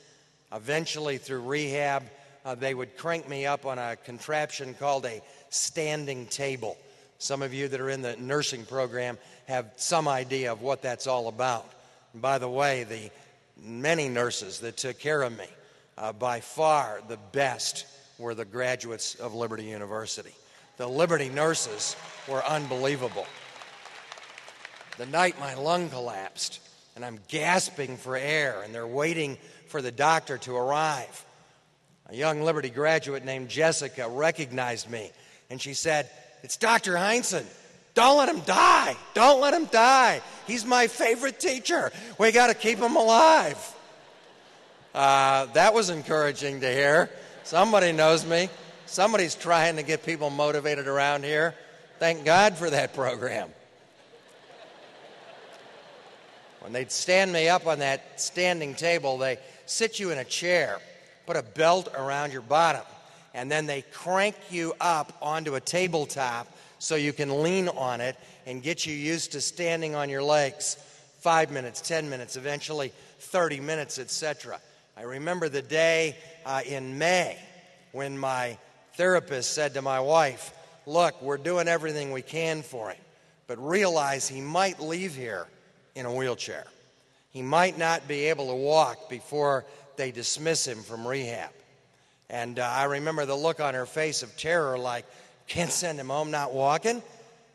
Eventually, 0.52 1.18
through 1.18 1.42
rehab, 1.42 2.02
uh, 2.44 2.54
they 2.54 2.74
would 2.74 2.96
crank 2.96 3.28
me 3.28 3.46
up 3.46 3.66
on 3.66 3.78
a 3.78 3.96
contraption 3.96 4.74
called 4.74 5.06
a 5.06 5.22
standing 5.50 6.26
table. 6.26 6.76
Some 7.18 7.42
of 7.42 7.52
you 7.52 7.68
that 7.68 7.80
are 7.80 7.90
in 7.90 8.02
the 8.02 8.16
nursing 8.16 8.64
program 8.64 9.18
have 9.46 9.70
some 9.76 10.08
idea 10.08 10.52
of 10.52 10.62
what 10.62 10.82
that's 10.82 11.06
all 11.06 11.28
about. 11.28 11.70
And 12.12 12.22
by 12.22 12.38
the 12.38 12.48
way, 12.48 12.84
the 12.84 13.10
many 13.62 14.08
nurses 14.08 14.60
that 14.60 14.76
took 14.76 14.98
care 14.98 15.22
of 15.22 15.36
me, 15.36 15.46
uh, 15.98 16.12
by 16.12 16.40
far 16.40 17.00
the 17.08 17.18
best 17.32 17.86
were 18.18 18.34
the 18.34 18.44
graduates 18.44 19.14
of 19.16 19.34
Liberty 19.34 19.64
University. 19.64 20.34
The 20.78 20.88
Liberty 20.88 21.28
nurses 21.28 21.94
were 22.26 22.44
unbelievable. 22.44 23.26
The 24.96 25.06
night 25.06 25.38
my 25.38 25.54
lung 25.54 25.90
collapsed, 25.90 26.60
and 26.96 27.04
I'm 27.04 27.18
gasping 27.28 27.96
for 27.96 28.16
air, 28.16 28.62
and 28.62 28.74
they're 28.74 28.86
waiting 28.86 29.38
for 29.70 29.80
the 29.80 29.92
doctor 29.92 30.36
to 30.38 30.56
arrive. 30.56 31.24
A 32.08 32.14
young 32.14 32.42
Liberty 32.42 32.70
graduate 32.70 33.24
named 33.24 33.48
Jessica 33.48 34.08
recognized 34.08 34.90
me, 34.90 35.10
and 35.48 35.62
she 35.62 35.74
said, 35.74 36.10
it's 36.42 36.56
Dr. 36.56 36.94
Hindson. 36.94 37.44
Don't 37.94 38.18
let 38.18 38.28
him 38.28 38.40
die. 38.40 38.96
Don't 39.14 39.40
let 39.40 39.54
him 39.54 39.66
die. 39.66 40.20
He's 40.46 40.64
my 40.64 40.86
favorite 40.86 41.38
teacher. 41.38 41.92
We 42.18 42.32
got 42.32 42.48
to 42.48 42.54
keep 42.54 42.78
him 42.78 42.96
alive. 42.96 43.58
Uh, 44.94 45.46
that 45.46 45.72
was 45.74 45.90
encouraging 45.90 46.60
to 46.60 46.72
hear. 46.72 47.10
Somebody 47.44 47.92
knows 47.92 48.26
me. 48.26 48.48
Somebody's 48.86 49.34
trying 49.34 49.76
to 49.76 49.82
get 49.82 50.04
people 50.04 50.30
motivated 50.30 50.88
around 50.88 51.24
here. 51.24 51.54
Thank 51.98 52.24
God 52.24 52.56
for 52.56 52.70
that 52.70 52.94
program. 52.94 53.50
When 56.60 56.72
they'd 56.72 56.92
stand 56.92 57.32
me 57.32 57.48
up 57.48 57.66
on 57.66 57.78
that 57.80 58.20
standing 58.20 58.74
table, 58.74 59.18
they 59.18 59.38
sit 59.70 60.00
you 60.00 60.10
in 60.10 60.18
a 60.18 60.24
chair, 60.24 60.80
put 61.26 61.36
a 61.36 61.42
belt 61.42 61.88
around 61.96 62.32
your 62.32 62.42
bottom, 62.42 62.82
and 63.34 63.50
then 63.50 63.66
they 63.66 63.82
crank 63.92 64.34
you 64.50 64.74
up 64.80 65.16
onto 65.22 65.54
a 65.54 65.60
tabletop 65.60 66.48
so 66.80 66.96
you 66.96 67.12
can 67.12 67.42
lean 67.42 67.68
on 67.68 68.00
it 68.00 68.16
and 68.46 68.62
get 68.62 68.84
you 68.84 68.94
used 68.94 69.32
to 69.32 69.40
standing 69.40 69.94
on 69.94 70.10
your 70.10 70.22
legs. 70.22 70.76
Five 71.20 71.50
minutes, 71.52 71.80
10 71.82 72.10
minutes, 72.10 72.36
eventually 72.36 72.92
30 73.18 73.60
minutes, 73.60 73.98
etc. 73.98 74.60
I 74.96 75.02
remember 75.02 75.48
the 75.48 75.62
day 75.62 76.16
uh, 76.44 76.62
in 76.66 76.98
May 76.98 77.38
when 77.92 78.18
my 78.18 78.58
therapist 78.94 79.52
said 79.52 79.74
to 79.74 79.82
my 79.82 80.00
wife, 80.00 80.52
Look, 80.86 81.20
we're 81.22 81.36
doing 81.36 81.68
everything 81.68 82.10
we 82.10 82.22
can 82.22 82.62
for 82.62 82.90
him, 82.90 82.98
but 83.46 83.64
realize 83.64 84.26
he 84.26 84.40
might 84.40 84.80
leave 84.80 85.14
here 85.14 85.46
in 85.94 86.06
a 86.06 86.12
wheelchair. 86.12 86.64
He 87.30 87.42
might 87.42 87.78
not 87.78 88.08
be 88.08 88.26
able 88.26 88.48
to 88.48 88.54
walk 88.54 89.08
before 89.08 89.64
they 89.96 90.10
dismiss 90.10 90.66
him 90.66 90.82
from 90.82 91.06
rehab. 91.06 91.50
And 92.28 92.58
uh, 92.58 92.62
I 92.64 92.84
remember 92.84 93.26
the 93.26 93.36
look 93.36 93.60
on 93.60 93.74
her 93.74 93.86
face 93.86 94.22
of 94.22 94.36
terror 94.36 94.78
like, 94.78 95.04
can't 95.46 95.70
send 95.70 95.98
him 95.98 96.08
home 96.08 96.30
not 96.30 96.52
walking. 96.52 97.02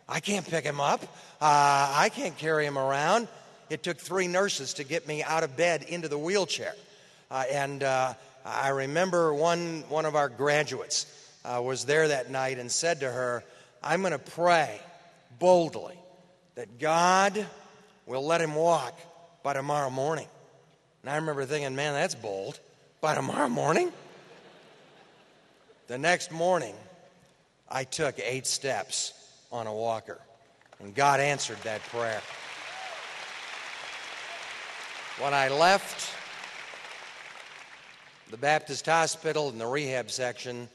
I 0.08 0.20
can't 0.20 0.46
pick 0.46 0.64
him 0.64 0.80
up. 0.80 1.02
Uh, 1.42 1.94
I 1.96 2.10
can't 2.14 2.38
carry 2.38 2.66
him 2.66 2.78
around. 2.78 3.28
It 3.70 3.84
took 3.84 3.98
three 3.98 4.28
nurses 4.28 4.76
to 4.76 4.84
get 4.84 5.08
me 5.08 5.24
out 5.24 5.44
of 5.44 5.58
bed 5.58 5.84
into 5.84 6.08
the 6.08 6.18
wheelchair. 6.18 6.76
Uh, 7.32 7.44
and 7.52 7.84
uh, 7.84 8.14
I 8.46 8.70
remember 8.70 9.34
one, 9.34 9.84
one 9.90 10.06
of 10.06 10.16
our 10.16 10.30
graduates 10.30 11.06
uh, 11.44 11.62
was 11.62 11.86
there 11.86 12.10
that 12.10 12.30
night 12.30 12.60
and 12.60 12.72
said 12.72 13.00
to 13.00 13.10
her, 13.10 13.44
I'm 13.82 14.02
going 14.02 14.12
to 14.12 14.20
pray 14.20 14.80
boldly 15.40 15.98
that 16.56 16.80
God 16.80 17.46
will 18.06 18.26
let 18.26 18.42
him 18.42 18.56
walk 18.56 18.98
by 19.46 19.54
tomorrow 19.54 19.92
morning. 19.92 20.28
And 21.04 21.12
I 21.12 21.18
remember 21.18 21.46
thinking, 21.46 21.76
man, 21.76 21.94
that's 21.94 22.16
bold. 22.16 22.60
By 23.00 23.14
tomorrow 23.14 23.48
morning? 23.48 23.92
The 25.86 26.00
next 26.00 26.32
morning, 26.32 26.74
I 27.70 27.84
took 27.84 28.18
eight 28.20 28.48
steps 28.48 29.14
on 29.52 29.68
a 29.68 29.74
walker, 29.74 30.20
and 30.80 30.96
God 30.96 31.20
answered 31.20 31.60
that 31.64 31.84
prayer. 31.84 32.24
When 35.20 35.36
I 35.36 35.50
left 35.50 36.12
the 38.32 38.38
Baptist 38.38 38.88
hospital 38.88 39.50
in 39.50 39.60
the 39.60 39.68
rehab 39.68 40.10
section, 40.10 40.68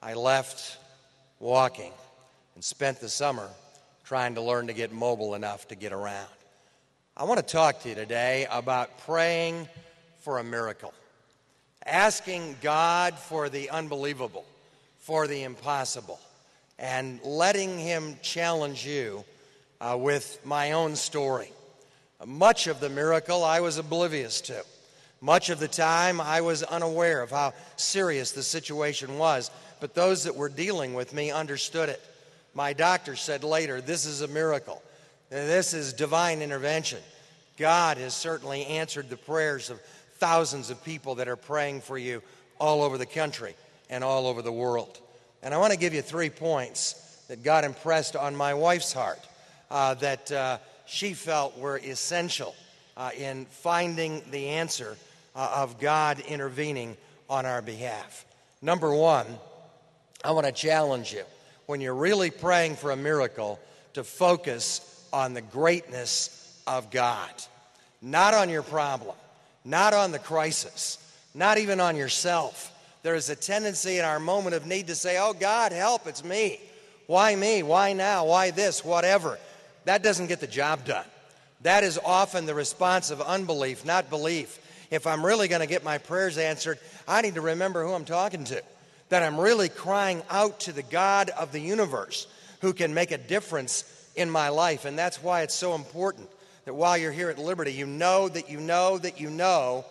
I 0.00 0.14
left 0.14 0.78
walking 1.38 1.92
and 2.54 2.64
spent 2.64 2.98
the 2.98 3.10
summer 3.10 3.50
trying 4.04 4.36
to 4.36 4.40
learn 4.40 4.68
to 4.68 4.72
get 4.72 4.90
mobile 4.90 5.34
enough 5.34 5.68
to 5.68 5.74
get 5.74 5.92
around. 5.92 6.28
I 7.18 7.24
want 7.24 7.38
to 7.38 7.46
talk 7.46 7.80
to 7.80 7.88
you 7.88 7.94
today 7.94 8.46
about 8.50 8.98
praying 8.98 9.70
for 10.20 10.36
a 10.36 10.44
miracle, 10.44 10.92
asking 11.86 12.56
God 12.60 13.14
for 13.14 13.48
the 13.48 13.70
unbelievable, 13.70 14.44
for 14.98 15.26
the 15.26 15.44
impossible, 15.44 16.20
and 16.78 17.18
letting 17.24 17.78
Him 17.78 18.18
challenge 18.20 18.84
you 18.84 19.24
uh, 19.80 19.96
with 19.98 20.38
my 20.44 20.72
own 20.72 20.94
story. 20.94 21.50
Much 22.26 22.66
of 22.66 22.80
the 22.80 22.90
miracle 22.90 23.44
I 23.44 23.60
was 23.60 23.78
oblivious 23.78 24.42
to. 24.42 24.62
Much 25.22 25.48
of 25.48 25.58
the 25.58 25.68
time 25.68 26.20
I 26.20 26.42
was 26.42 26.64
unaware 26.64 27.22
of 27.22 27.30
how 27.30 27.54
serious 27.76 28.32
the 28.32 28.42
situation 28.42 29.16
was, 29.16 29.50
but 29.80 29.94
those 29.94 30.24
that 30.24 30.36
were 30.36 30.50
dealing 30.50 30.92
with 30.92 31.14
me 31.14 31.30
understood 31.30 31.88
it. 31.88 32.02
My 32.52 32.74
doctor 32.74 33.16
said 33.16 33.42
later, 33.42 33.80
This 33.80 34.04
is 34.04 34.20
a 34.20 34.28
miracle. 34.28 34.82
This 35.28 35.74
is 35.74 35.92
divine 35.92 36.40
intervention. 36.40 37.00
God 37.56 37.96
has 37.98 38.14
certainly 38.14 38.64
answered 38.66 39.10
the 39.10 39.16
prayers 39.16 39.70
of 39.70 39.80
thousands 40.18 40.70
of 40.70 40.82
people 40.84 41.16
that 41.16 41.26
are 41.26 41.36
praying 41.36 41.80
for 41.80 41.98
you 41.98 42.22
all 42.60 42.82
over 42.82 42.96
the 42.96 43.06
country 43.06 43.54
and 43.90 44.04
all 44.04 44.26
over 44.26 44.40
the 44.40 44.52
world. 44.52 45.00
And 45.42 45.52
I 45.52 45.58
want 45.58 45.72
to 45.72 45.78
give 45.78 45.94
you 45.94 46.02
three 46.02 46.30
points 46.30 47.24
that 47.28 47.42
God 47.42 47.64
impressed 47.64 48.14
on 48.14 48.36
my 48.36 48.54
wife's 48.54 48.92
heart 48.92 49.18
uh, 49.70 49.94
that 49.94 50.30
uh, 50.30 50.58
she 50.86 51.12
felt 51.12 51.58
were 51.58 51.78
essential 51.78 52.54
uh, 52.96 53.10
in 53.18 53.46
finding 53.46 54.22
the 54.30 54.46
answer 54.48 54.96
uh, 55.34 55.50
of 55.56 55.80
God 55.80 56.20
intervening 56.20 56.96
on 57.28 57.46
our 57.46 57.62
behalf. 57.62 58.24
Number 58.62 58.94
one, 58.94 59.26
I 60.24 60.30
want 60.30 60.46
to 60.46 60.52
challenge 60.52 61.12
you 61.12 61.24
when 61.66 61.80
you're 61.80 61.94
really 61.94 62.30
praying 62.30 62.76
for 62.76 62.92
a 62.92 62.96
miracle 62.96 63.58
to 63.94 64.04
focus 64.04 64.95
on 65.16 65.32
the 65.32 65.40
greatness 65.40 66.60
of 66.66 66.90
God, 66.90 67.30
not 68.02 68.34
on 68.34 68.50
your 68.50 68.62
problem, 68.62 69.16
not 69.64 69.94
on 69.94 70.12
the 70.12 70.18
crisis, 70.18 70.98
not 71.34 71.56
even 71.56 71.80
on 71.80 71.96
yourself. 71.96 72.70
There 73.02 73.14
is 73.14 73.30
a 73.30 73.34
tendency 73.34 73.96
in 73.96 74.04
our 74.04 74.20
moment 74.20 74.54
of 74.54 74.66
need 74.66 74.88
to 74.88 74.94
say, 74.94 75.16
Oh, 75.18 75.32
God, 75.32 75.72
help, 75.72 76.06
it's 76.06 76.22
me. 76.22 76.60
Why 77.06 77.34
me? 77.34 77.62
Why 77.62 77.94
now? 77.94 78.26
Why 78.26 78.50
this? 78.50 78.84
Whatever. 78.84 79.38
That 79.86 80.02
doesn't 80.02 80.26
get 80.26 80.40
the 80.40 80.46
job 80.46 80.84
done. 80.84 81.06
That 81.62 81.82
is 81.82 81.98
often 82.04 82.44
the 82.44 82.54
response 82.54 83.10
of 83.10 83.22
unbelief, 83.22 83.86
not 83.86 84.10
belief. 84.10 84.58
If 84.90 85.06
I'm 85.06 85.24
really 85.24 85.48
going 85.48 85.62
to 85.62 85.66
get 85.66 85.82
my 85.82 85.96
prayers 85.96 86.36
answered, 86.36 86.78
I 87.08 87.22
need 87.22 87.36
to 87.36 87.40
remember 87.40 87.86
who 87.86 87.94
I'm 87.94 88.04
talking 88.04 88.44
to 88.44 88.62
that 89.08 89.22
I'm 89.22 89.40
really 89.40 89.70
crying 89.70 90.20
out 90.28 90.60
to 90.60 90.72
the 90.72 90.82
God 90.82 91.30
of 91.30 91.52
the 91.52 91.60
universe 91.60 92.26
who 92.60 92.74
can 92.74 92.92
make 92.92 93.12
a 93.12 93.18
difference 93.18 93.95
in 94.16 94.30
my 94.30 94.48
life. 94.48 94.84
And 94.84 94.98
that's 94.98 95.22
why 95.22 95.42
it's 95.42 95.54
so 95.54 95.74
important 95.74 96.28
that 96.64 96.74
while 96.74 96.98
you're 96.98 97.12
here 97.12 97.30
at 97.30 97.38
Liberty, 97.38 97.72
you 97.72 97.86
know 97.86 98.28
that 98.28 98.50
you 98.50 98.58
know 98.58 98.98
that 98.98 99.20
you 99.20 99.30
know 99.30 99.84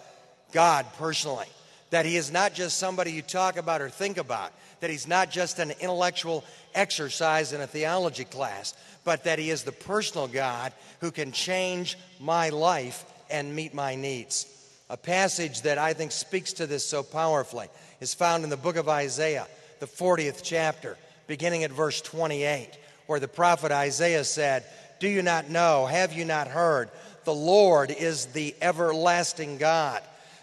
God 0.51 0.85
personally. 0.97 1.47
That 1.91 2.05
He 2.05 2.17
is 2.17 2.31
not 2.31 2.53
just 2.53 2.77
somebody 2.77 3.11
you 3.11 3.21
talk 3.21 3.57
about 3.57 3.81
or 3.81 3.89
think 3.89 4.17
about, 4.17 4.51
that 4.81 4.89
He's 4.89 5.07
not 5.07 5.31
just 5.31 5.59
an 5.59 5.71
intellectual 5.79 6.43
exercise 6.73 7.53
in 7.53 7.61
a 7.61 7.67
theology 7.67 8.25
class, 8.25 8.73
but 9.03 9.23
that 9.23 9.39
He 9.39 9.49
is 9.49 9.63
the 9.63 9.71
personal 9.71 10.27
God 10.27 10.73
who 10.99 11.11
can 11.11 11.31
change 11.31 11.97
my 12.19 12.49
life 12.49 13.05
and 13.29 13.55
meet 13.55 13.73
my 13.73 13.95
needs. 13.95 14.47
A 14.89 14.97
passage 14.97 15.61
that 15.61 15.77
I 15.77 15.93
think 15.93 16.11
speaks 16.11 16.53
to 16.53 16.67
this 16.67 16.85
so 16.85 17.01
powerfully 17.03 17.67
is 18.01 18.13
found 18.13 18.43
in 18.43 18.49
the 18.49 18.57
book 18.57 18.75
of 18.75 18.89
Isaiah, 18.89 19.47
the 19.79 19.87
40th 19.87 20.41
chapter, 20.43 20.97
beginning 21.27 21.63
at 21.63 21.71
verse 21.71 22.01
28, 22.01 22.69
where 23.07 23.19
the 23.19 23.27
prophet 23.27 23.71
Isaiah 23.71 24.23
said, 24.23 24.65
Do 24.99 25.07
you 25.07 25.21
not 25.21 25.49
know? 25.49 25.85
Have 25.85 26.13
you 26.13 26.25
not 26.25 26.47
heard? 26.47 26.89
The 27.23 27.33
Lord 27.33 27.91
is 27.91 28.27
the 28.27 28.55
everlasting 28.61 29.57
God, 29.57 30.01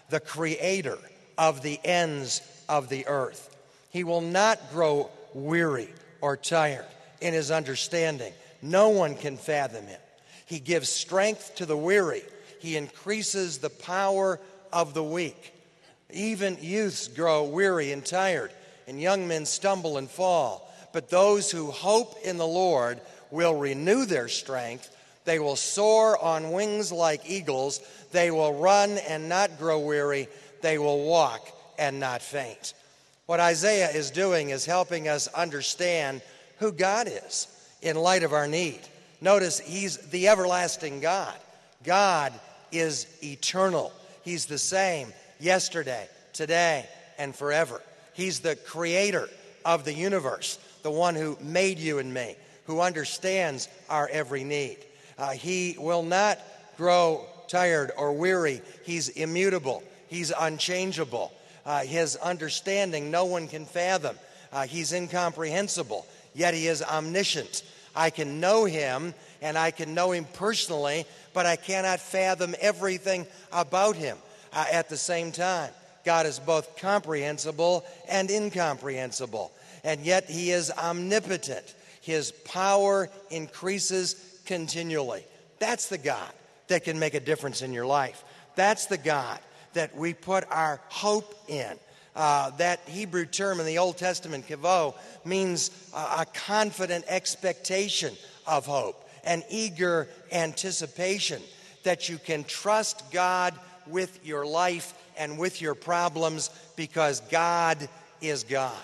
the 0.09 0.19
creator 0.19 0.97
of 1.37 1.61
the 1.61 1.79
ends 1.83 2.41
of 2.67 2.89
the 2.89 3.07
earth. 3.07 3.49
He 3.89 4.03
will 4.03 4.21
not 4.21 4.71
grow 4.71 5.09
weary 5.33 5.89
or 6.21 6.37
tired 6.37 6.85
in 7.21 7.33
his 7.33 7.51
understanding. 7.51 8.33
No 8.61 8.89
one 8.89 9.15
can 9.15 9.37
fathom 9.37 9.87
him. 9.87 9.99
He 10.45 10.59
gives 10.59 10.89
strength 10.89 11.55
to 11.55 11.65
the 11.65 11.77
weary, 11.77 12.23
he 12.59 12.77
increases 12.77 13.57
the 13.57 13.69
power 13.69 14.39
of 14.71 14.93
the 14.93 15.03
weak. 15.03 15.53
Even 16.11 16.57
youths 16.61 17.07
grow 17.07 17.43
weary 17.43 17.91
and 17.91 18.05
tired, 18.05 18.51
and 18.87 19.01
young 19.01 19.27
men 19.27 19.45
stumble 19.45 19.97
and 19.97 20.09
fall. 20.09 20.72
But 20.93 21.09
those 21.09 21.51
who 21.51 21.71
hope 21.71 22.15
in 22.23 22.37
the 22.37 22.47
Lord 22.47 23.01
will 23.31 23.55
renew 23.55 24.05
their 24.05 24.29
strength. 24.29 24.89
They 25.25 25.39
will 25.39 25.57
soar 25.57 26.17
on 26.17 26.51
wings 26.51 26.91
like 26.91 27.29
eagles. 27.29 27.81
They 28.11 28.31
will 28.31 28.53
run 28.53 28.91
and 28.91 29.27
not 29.27 29.59
grow 29.59 29.79
weary. 29.79 30.29
They 30.61 30.77
will 30.77 31.03
walk 31.03 31.49
and 31.77 31.99
not 31.99 32.21
faint. 32.21 32.73
What 33.25 33.41
Isaiah 33.41 33.89
is 33.89 34.11
doing 34.11 34.49
is 34.51 34.65
helping 34.65 35.09
us 35.09 35.27
understand 35.27 36.21
who 36.59 36.71
God 36.71 37.07
is 37.09 37.47
in 37.81 37.97
light 37.97 38.23
of 38.23 38.31
our 38.31 38.47
need. 38.47 38.79
Notice 39.19 39.59
he's 39.59 39.97
the 39.97 40.27
everlasting 40.27 40.99
God. 40.99 41.35
God 41.83 42.33
is 42.71 43.07
eternal, 43.23 43.91
He's 44.23 44.45
the 44.45 44.57
same 44.57 45.13
yesterday, 45.39 46.07
today, 46.33 46.87
and 47.17 47.35
forever. 47.35 47.81
He's 48.13 48.39
the 48.39 48.55
creator 48.55 49.29
of 49.65 49.85
the 49.85 49.93
universe, 49.93 50.57
the 50.83 50.91
one 50.91 51.15
who 51.15 51.37
made 51.41 51.79
you 51.79 51.99
and 51.99 52.13
me, 52.13 52.35
who 52.65 52.81
understands 52.81 53.67
our 53.89 54.07
every 54.09 54.43
need. 54.43 54.77
Uh, 55.17 55.31
he 55.31 55.75
will 55.79 56.03
not 56.03 56.39
grow 56.77 57.25
tired 57.47 57.91
or 57.97 58.13
weary. 58.13 58.61
He's 58.83 59.09
immutable, 59.09 59.83
He's 60.07 60.31
unchangeable. 60.37 61.33
Uh, 61.65 61.79
his 61.79 62.17
understanding 62.17 63.09
no 63.09 63.25
one 63.25 63.47
can 63.47 63.65
fathom. 63.65 64.17
Uh, 64.51 64.67
he's 64.67 64.91
incomprehensible, 64.91 66.05
yet 66.35 66.53
He 66.53 66.67
is 66.67 66.83
omniscient. 66.83 67.63
I 67.95 68.09
can 68.09 68.39
know 68.39 68.65
Him 68.65 69.13
and 69.41 69.57
I 69.57 69.71
can 69.71 69.93
know 69.93 70.11
Him 70.11 70.25
personally, 70.33 71.05
but 71.33 71.45
I 71.45 71.55
cannot 71.55 71.99
fathom 71.99 72.53
everything 72.59 73.25
about 73.51 73.95
Him 73.95 74.17
uh, 74.51 74.65
at 74.71 74.89
the 74.89 74.97
same 74.97 75.31
time. 75.31 75.71
God 76.05 76.25
is 76.25 76.37
both 76.37 76.77
comprehensible 76.77 77.85
and 78.09 78.29
incomprehensible, 78.29 79.51
and 79.83 80.05
yet 80.05 80.29
He 80.29 80.51
is 80.51 80.71
omnipotent. 80.71 81.75
His 82.01 82.31
power 82.31 83.09
increases 83.29 84.15
continually. 84.45 85.25
That's 85.59 85.87
the 85.87 85.97
God 85.97 86.31
that 86.67 86.83
can 86.83 86.99
make 86.99 87.13
a 87.13 87.19
difference 87.19 87.61
in 87.61 87.73
your 87.73 87.85
life. 87.85 88.23
That's 88.55 88.85
the 88.87 88.97
God 88.97 89.39
that 89.73 89.95
we 89.95 90.13
put 90.13 90.45
our 90.49 90.79
hope 90.89 91.33
in. 91.47 91.77
Uh, 92.15 92.51
that 92.51 92.79
Hebrew 92.85 93.25
term 93.25 93.59
in 93.59 93.65
the 93.65 93.79
Old 93.79 93.97
Testament, 93.97 94.47
kavod, 94.47 94.95
means 95.25 95.71
a 95.95 96.27
confident 96.31 97.05
expectation 97.07 98.13
of 98.45 98.67
hope, 98.67 99.09
an 99.23 99.41
eager 99.49 100.07
anticipation 100.31 101.41
that 101.83 102.09
you 102.09 102.19
can 102.19 102.43
trust 102.43 103.11
God 103.11 103.55
with 103.87 104.25
your 104.25 104.45
life 104.45 104.93
and 105.17 105.39
with 105.39 105.61
your 105.61 105.75
problems 105.75 106.49
because 106.75 107.19
God 107.31 107.89
is 108.21 108.43
God. 108.43 108.77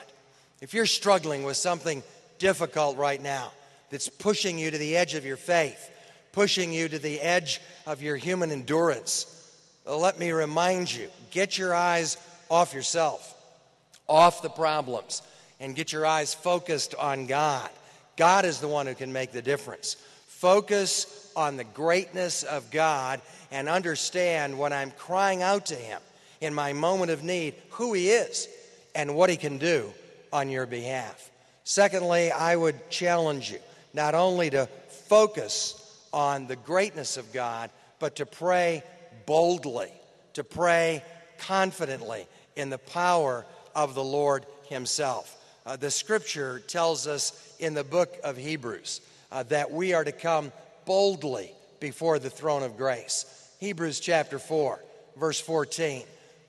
If 0.62 0.74
you're 0.74 0.86
struggling 0.86 1.44
with 1.44 1.56
something 1.56 2.04
difficult 2.38 2.98
right 2.98 3.22
now 3.22 3.51
that's 3.89 4.10
pushing 4.10 4.60
you 4.60 4.70
to 4.72 4.78
the 4.78 4.98
edge 4.98 5.16
of 5.16 5.25
your 5.25 5.38
faith, 5.38 5.89
pushing 6.34 6.74
you 6.74 6.89
to 6.89 7.00
the 7.00 7.22
edge 7.22 7.62
of 7.88 8.01
your 8.01 8.18
human 8.18 8.51
endurance, 8.51 9.25
uh, 9.88 9.96
let 9.98 10.20
me 10.20 10.32
remind 10.32 10.94
you 10.94 11.10
get 11.32 11.58
your 11.58 11.74
eyes 11.74 12.18
off 12.50 12.74
yourself, 12.74 13.36
off 14.08 14.42
the 14.42 14.50
problems, 14.50 15.22
and 15.62 15.75
get 15.75 15.94
your 15.94 16.06
eyes 16.06 16.34
focused 16.34 16.94
on 16.96 17.25
God. 17.25 17.70
God 18.18 18.44
is 18.44 18.60
the 18.60 18.68
one 18.68 18.86
who 18.86 18.96
can 18.96 19.13
make 19.13 19.32
the 19.32 19.42
difference. 19.42 19.96
Focus 20.28 21.32
on 21.38 21.56
the 21.56 21.63
greatness 21.63 22.44
of 22.44 22.70
God 22.70 23.22
and 23.50 23.70
understand 23.70 24.60
when 24.60 24.74
I'm 24.74 24.92
crying 24.92 25.42
out 25.42 25.68
to 25.68 25.75
Him 25.75 26.01
in 26.42 26.54
my 26.54 26.74
moment 26.74 27.12
of 27.12 27.24
need 27.24 27.56
who 27.72 27.94
He 27.94 28.10
is 28.10 28.50
and 28.94 29.16
what 29.16 29.30
He 29.30 29.38
can 29.38 29.58
do 29.58 29.94
on 30.32 30.50
your 30.50 30.66
behalf. 30.66 31.30
Secondly, 31.64 32.32
I 32.32 32.56
would 32.56 32.90
challenge 32.90 33.52
you 33.52 33.60
not 33.94 34.16
only 34.16 34.50
to 34.50 34.68
focus 35.08 35.76
on 36.14 36.48
the 36.48 36.56
greatness 36.56 37.18
of 37.18 37.32
God, 37.34 37.70
but 38.00 38.18
to 38.18 38.26
pray 38.26 38.84
boldly, 39.26 39.92
to 40.34 40.44
pray 40.44 41.04
confidently 41.40 42.28
in 42.56 42.70
the 42.70 42.78
power 42.78 43.46
of 43.76 43.96
the 43.96 44.04
Lord 44.04 44.46
Himself. 44.68 45.36
Uh, 45.66 45.76
the 45.76 45.92
scripture 45.92 46.60
tells 46.60 47.08
us 47.08 47.56
in 47.60 47.74
the 47.74 47.84
book 47.84 48.16
of 48.24 48.38
Hebrews 48.38 49.02
uh, 49.32 49.44
that 49.44 49.72
we 49.72 49.94
are 49.94 50.04
to 50.04 50.12
come 50.12 50.52
boldly 50.86 51.52
before 51.80 52.20
the 52.20 52.30
throne 52.30 52.64
of 52.64 52.78
grace. 52.78 53.26
Hebrews 53.60 54.00
chapter 54.00 54.40
4, 54.40 54.84
verse 55.18 55.40
14. 55.40 56.04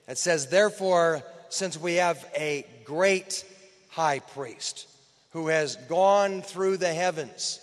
It 0.07 0.17
says, 0.17 0.47
Therefore, 0.47 1.23
since 1.49 1.79
we 1.79 1.95
have 1.95 2.25
a 2.35 2.65
great 2.85 3.45
high 3.91 4.19
priest 4.19 4.87
who 5.31 5.47
has 5.47 5.75
gone 5.87 6.41
through 6.41 6.77
the 6.77 6.93
heavens, 6.93 7.59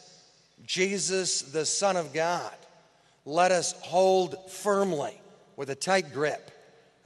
Jesus, 0.67 1.43
the 1.43 1.67
Son 1.67 1.97
of 1.97 2.13
God, 2.13 2.53
let 3.25 3.53
us 3.53 3.73
hold 3.83 4.37
firmly 4.51 5.21
with 5.57 5.71
a 5.71 5.75
tight 5.75 6.13
grip 6.13 6.51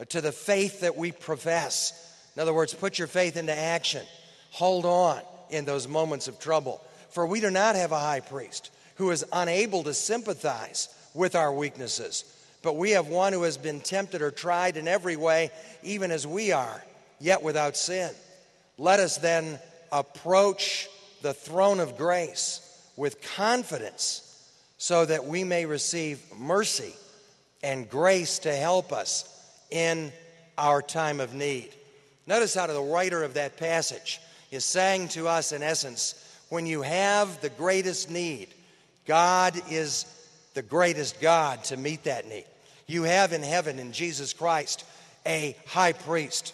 to 0.09 0.21
the 0.21 0.33
faith 0.33 0.81
that 0.81 0.97
we 0.97 1.13
profess. 1.13 2.17
In 2.37 2.43
other 2.43 2.53
words, 2.53 2.75
put 2.75 2.99
your 2.99 3.09
faith 3.09 3.37
into 3.37 3.57
action. 3.57 4.05
Hold 4.51 4.85
on 4.85 5.21
in 5.51 5.65
those 5.65 5.89
moments 5.89 6.29
of 6.29 6.39
trouble. 6.39 6.81
For 7.11 7.27
we 7.27 7.41
do 7.41 7.51
not 7.51 7.77
have 7.77 7.93
a 7.93 7.99
high 7.99 8.21
priest 8.21 8.71
who 8.97 9.11
is 9.11 9.25
unable 9.33 9.83
to 9.85 9.95
sympathize 9.95 10.89
with 11.15 11.35
our 11.35 11.53
weaknesses, 11.53 12.25
but 12.63 12.77
we 12.77 12.93
have 12.93 13.09
one 13.09 13.33
who 13.33 13.43
has 13.43 13.57
been 13.57 13.81
tempted 13.81 14.23
or 14.23 14.31
tried 14.31 14.77
in 14.77 14.89
every 14.89 15.17
way, 15.17 15.51
even 15.83 16.11
as 16.11 16.27
we 16.27 16.53
are, 16.53 16.83
yet 17.21 17.43
without 17.43 17.77
sin. 17.77 18.11
Let 18.83 18.99
us 18.99 19.19
then 19.19 19.61
approach 19.93 20.89
the 21.21 21.33
throne 21.33 21.79
of 21.79 21.97
grace 21.97 22.61
with 22.97 23.23
confidence 23.37 24.51
so 24.77 25.07
that 25.07 25.25
we 25.25 25.45
may 25.45 25.67
receive 25.67 26.21
mercy 26.37 26.93
and 27.63 27.89
grace 27.89 28.41
to 28.41 28.53
help 28.53 28.93
us 28.93 29.25
in 29.71 30.13
our 30.59 30.83
time 30.83 31.21
of 31.21 31.33
need. 31.33 31.69
Notice 32.27 32.55
how 32.55 32.67
the 32.67 32.83
writer 32.83 33.23
of 33.23 33.35
that 33.35 33.57
passage 33.57 34.21
is 34.51 34.65
saying 34.65 35.11
to 35.11 35.29
us, 35.29 35.53
in 35.53 35.63
essence, 35.63 36.17
when 36.49 36.67
you 36.67 36.83
have 36.83 37.41
the 37.41 37.51
greatest 37.51 38.11
need, 38.11 38.49
God 39.07 39.63
is 39.71 40.07
the 40.55 40.63
greatest 40.63 41.21
God 41.21 41.63
to 41.67 41.77
meet 41.77 42.03
that 42.03 42.29
need. 42.29 42.47
You 42.89 43.05
have 43.05 43.33
in 43.33 43.45
heaven, 43.45 43.79
in 43.79 43.93
Jesus 43.93 44.33
Christ, 44.33 44.85
a 45.25 45.57
high 45.69 45.93
priest. 45.93 46.53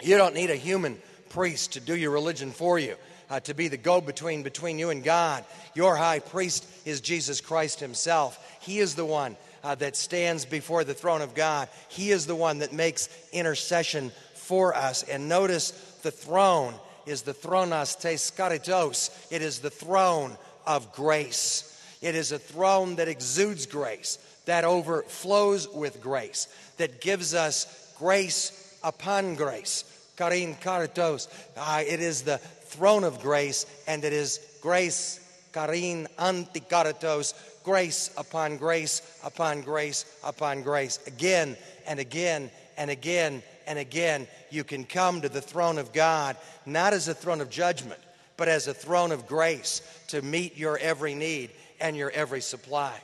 You 0.00 0.16
don't 0.18 0.36
need 0.36 0.50
a 0.50 0.54
human 0.54 1.02
priest 1.28 1.72
to 1.72 1.80
do 1.80 1.96
your 1.96 2.10
religion 2.10 2.50
for 2.50 2.78
you, 2.78 2.96
uh, 3.30 3.40
to 3.40 3.54
be 3.54 3.68
the 3.68 3.76
go 3.76 4.00
between 4.00 4.42
between 4.42 4.78
you 4.78 4.90
and 4.90 5.04
God. 5.04 5.44
Your 5.74 5.96
high 5.96 6.20
priest 6.20 6.66
is 6.84 7.00
Jesus 7.00 7.40
Christ 7.40 7.80
himself. 7.80 8.58
He 8.60 8.78
is 8.78 8.94
the 8.94 9.04
one 9.04 9.36
uh, 9.62 9.74
that 9.76 9.96
stands 9.96 10.44
before 10.44 10.84
the 10.84 10.94
throne 10.94 11.22
of 11.22 11.34
God. 11.34 11.68
He 11.88 12.10
is 12.10 12.26
the 12.26 12.34
one 12.34 12.58
that 12.58 12.72
makes 12.72 13.08
intercession 13.32 14.12
for 14.34 14.74
us. 14.74 15.02
And 15.02 15.28
notice 15.28 15.72
the 16.02 16.10
throne 16.10 16.74
is 17.06 17.22
the 17.22 17.34
thronos 17.34 18.00
tes 18.00 18.30
charitos. 18.30 19.10
It 19.30 19.42
is 19.42 19.58
the 19.58 19.70
throne 19.70 20.36
of 20.66 20.92
grace. 20.92 21.64
It 22.00 22.14
is 22.14 22.32
a 22.32 22.38
throne 22.38 22.96
that 22.96 23.08
exudes 23.08 23.66
grace, 23.66 24.18
that 24.44 24.64
overflows 24.64 25.68
with 25.68 26.00
grace, 26.00 26.48
that 26.76 27.00
gives 27.00 27.34
us 27.34 27.92
grace 27.98 28.78
upon 28.84 29.34
grace. 29.34 29.84
Charin 30.18 30.56
charitos. 30.56 31.28
Uh, 31.56 31.82
it 31.86 32.00
is 32.00 32.22
the 32.22 32.38
throne 32.38 33.04
of 33.04 33.20
grace, 33.20 33.64
and 33.86 34.04
it 34.04 34.12
is 34.12 34.40
grace, 34.60 35.20
charin 35.54 36.08
anticharitos, 36.18 37.34
grace 37.62 38.10
upon 38.16 38.56
grace 38.56 39.02
upon 39.24 39.62
grace 39.62 40.04
upon 40.24 40.62
grace. 40.62 40.98
Again 41.06 41.56
and 41.86 42.00
again 42.00 42.50
and 42.76 42.90
again 42.90 43.42
and 43.66 43.78
again, 43.78 44.26
you 44.50 44.64
can 44.64 44.84
come 44.84 45.20
to 45.20 45.28
the 45.28 45.42
throne 45.42 45.78
of 45.78 45.92
God, 45.92 46.36
not 46.64 46.94
as 46.94 47.06
a 47.06 47.14
throne 47.14 47.40
of 47.40 47.50
judgment, 47.50 48.00
but 48.38 48.48
as 48.48 48.66
a 48.66 48.74
throne 48.74 49.12
of 49.12 49.26
grace 49.26 49.82
to 50.08 50.22
meet 50.22 50.56
your 50.56 50.78
every 50.78 51.14
need 51.14 51.50
and 51.80 51.96
your 51.96 52.10
every 52.10 52.40
supply. 52.40 52.98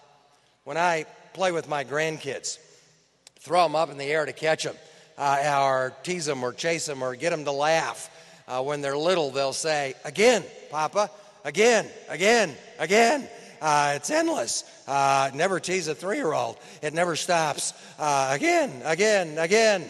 When 0.64 0.78
I 0.78 1.04
play 1.34 1.52
with 1.52 1.68
my 1.68 1.84
grandkids, 1.84 2.58
throw 3.40 3.62
them 3.64 3.76
up 3.76 3.90
in 3.90 3.98
the 3.98 4.04
air 4.04 4.24
to 4.24 4.32
catch 4.32 4.64
them, 4.64 4.76
uh, 5.18 5.60
or 5.62 5.94
tease 6.02 6.26
them, 6.26 6.42
or 6.42 6.52
chase 6.52 6.86
them, 6.86 7.02
or 7.02 7.14
get 7.14 7.30
them 7.30 7.44
to 7.44 7.52
laugh. 7.52 8.10
Uh, 8.46 8.62
when 8.62 8.80
they're 8.80 8.96
little, 8.96 9.30
they'll 9.30 9.52
say, 9.52 9.94
Again, 10.04 10.44
Papa, 10.70 11.10
again, 11.44 11.86
again, 12.08 12.54
again. 12.78 13.28
Uh, 13.60 13.94
it's 13.96 14.10
endless. 14.10 14.64
Uh, 14.86 15.30
never 15.34 15.58
tease 15.58 15.88
a 15.88 15.94
three 15.94 16.16
year 16.16 16.32
old, 16.32 16.58
it 16.82 16.92
never 16.92 17.16
stops. 17.16 17.72
Uh, 17.98 18.30
again, 18.32 18.70
again, 18.84 19.38
again. 19.38 19.84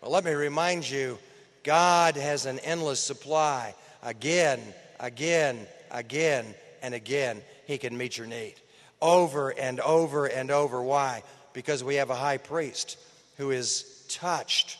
Well, 0.00 0.12
let 0.12 0.24
me 0.24 0.32
remind 0.32 0.88
you 0.88 1.18
God 1.64 2.16
has 2.16 2.46
an 2.46 2.58
endless 2.60 3.00
supply. 3.00 3.74
Again, 4.02 4.60
again, 4.98 5.66
again, 5.90 6.46
and 6.82 6.94
again, 6.94 7.42
He 7.66 7.78
can 7.78 7.96
meet 7.96 8.16
your 8.16 8.26
need. 8.26 8.54
Over 9.02 9.50
and 9.50 9.80
over 9.80 10.26
and 10.26 10.50
over. 10.50 10.82
Why? 10.82 11.22
Because 11.52 11.82
we 11.82 11.96
have 11.96 12.10
a 12.10 12.14
high 12.14 12.38
priest 12.38 12.98
who 13.36 13.50
is 13.50 13.99
touched 14.10 14.78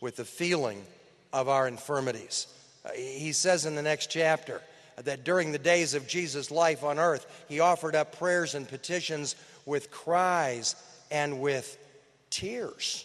with 0.00 0.16
the 0.16 0.24
feeling 0.24 0.84
of 1.32 1.48
our 1.48 1.68
infirmities. 1.68 2.46
Uh, 2.84 2.90
he 2.94 3.32
says 3.32 3.66
in 3.66 3.74
the 3.74 3.82
next 3.82 4.10
chapter 4.10 4.62
that 4.96 5.24
during 5.24 5.52
the 5.52 5.58
days 5.58 5.94
of 5.94 6.08
Jesus' 6.08 6.50
life 6.50 6.82
on 6.82 6.98
earth, 6.98 7.44
he 7.48 7.60
offered 7.60 7.94
up 7.94 8.18
prayers 8.18 8.54
and 8.54 8.68
petitions 8.68 9.36
with 9.66 9.90
cries 9.90 10.74
and 11.10 11.40
with 11.40 11.78
tears. 12.30 13.04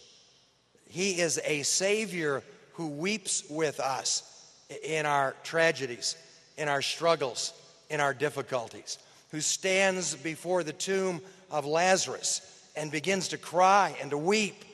He 0.88 1.20
is 1.20 1.40
a 1.44 1.62
Savior 1.62 2.42
who 2.74 2.88
weeps 2.88 3.44
with 3.48 3.80
us 3.80 4.22
in 4.82 5.06
our 5.06 5.34
tragedies, 5.44 6.16
in 6.56 6.68
our 6.68 6.82
struggles, 6.82 7.52
in 7.90 8.00
our 8.00 8.14
difficulties, 8.14 8.98
who 9.30 9.40
stands 9.40 10.14
before 10.14 10.62
the 10.62 10.72
tomb 10.72 11.20
of 11.50 11.66
Lazarus 11.66 12.40
and 12.76 12.90
begins 12.90 13.28
to 13.28 13.38
cry 13.38 13.96
and 14.00 14.10
to 14.10 14.18
weep, 14.18 14.64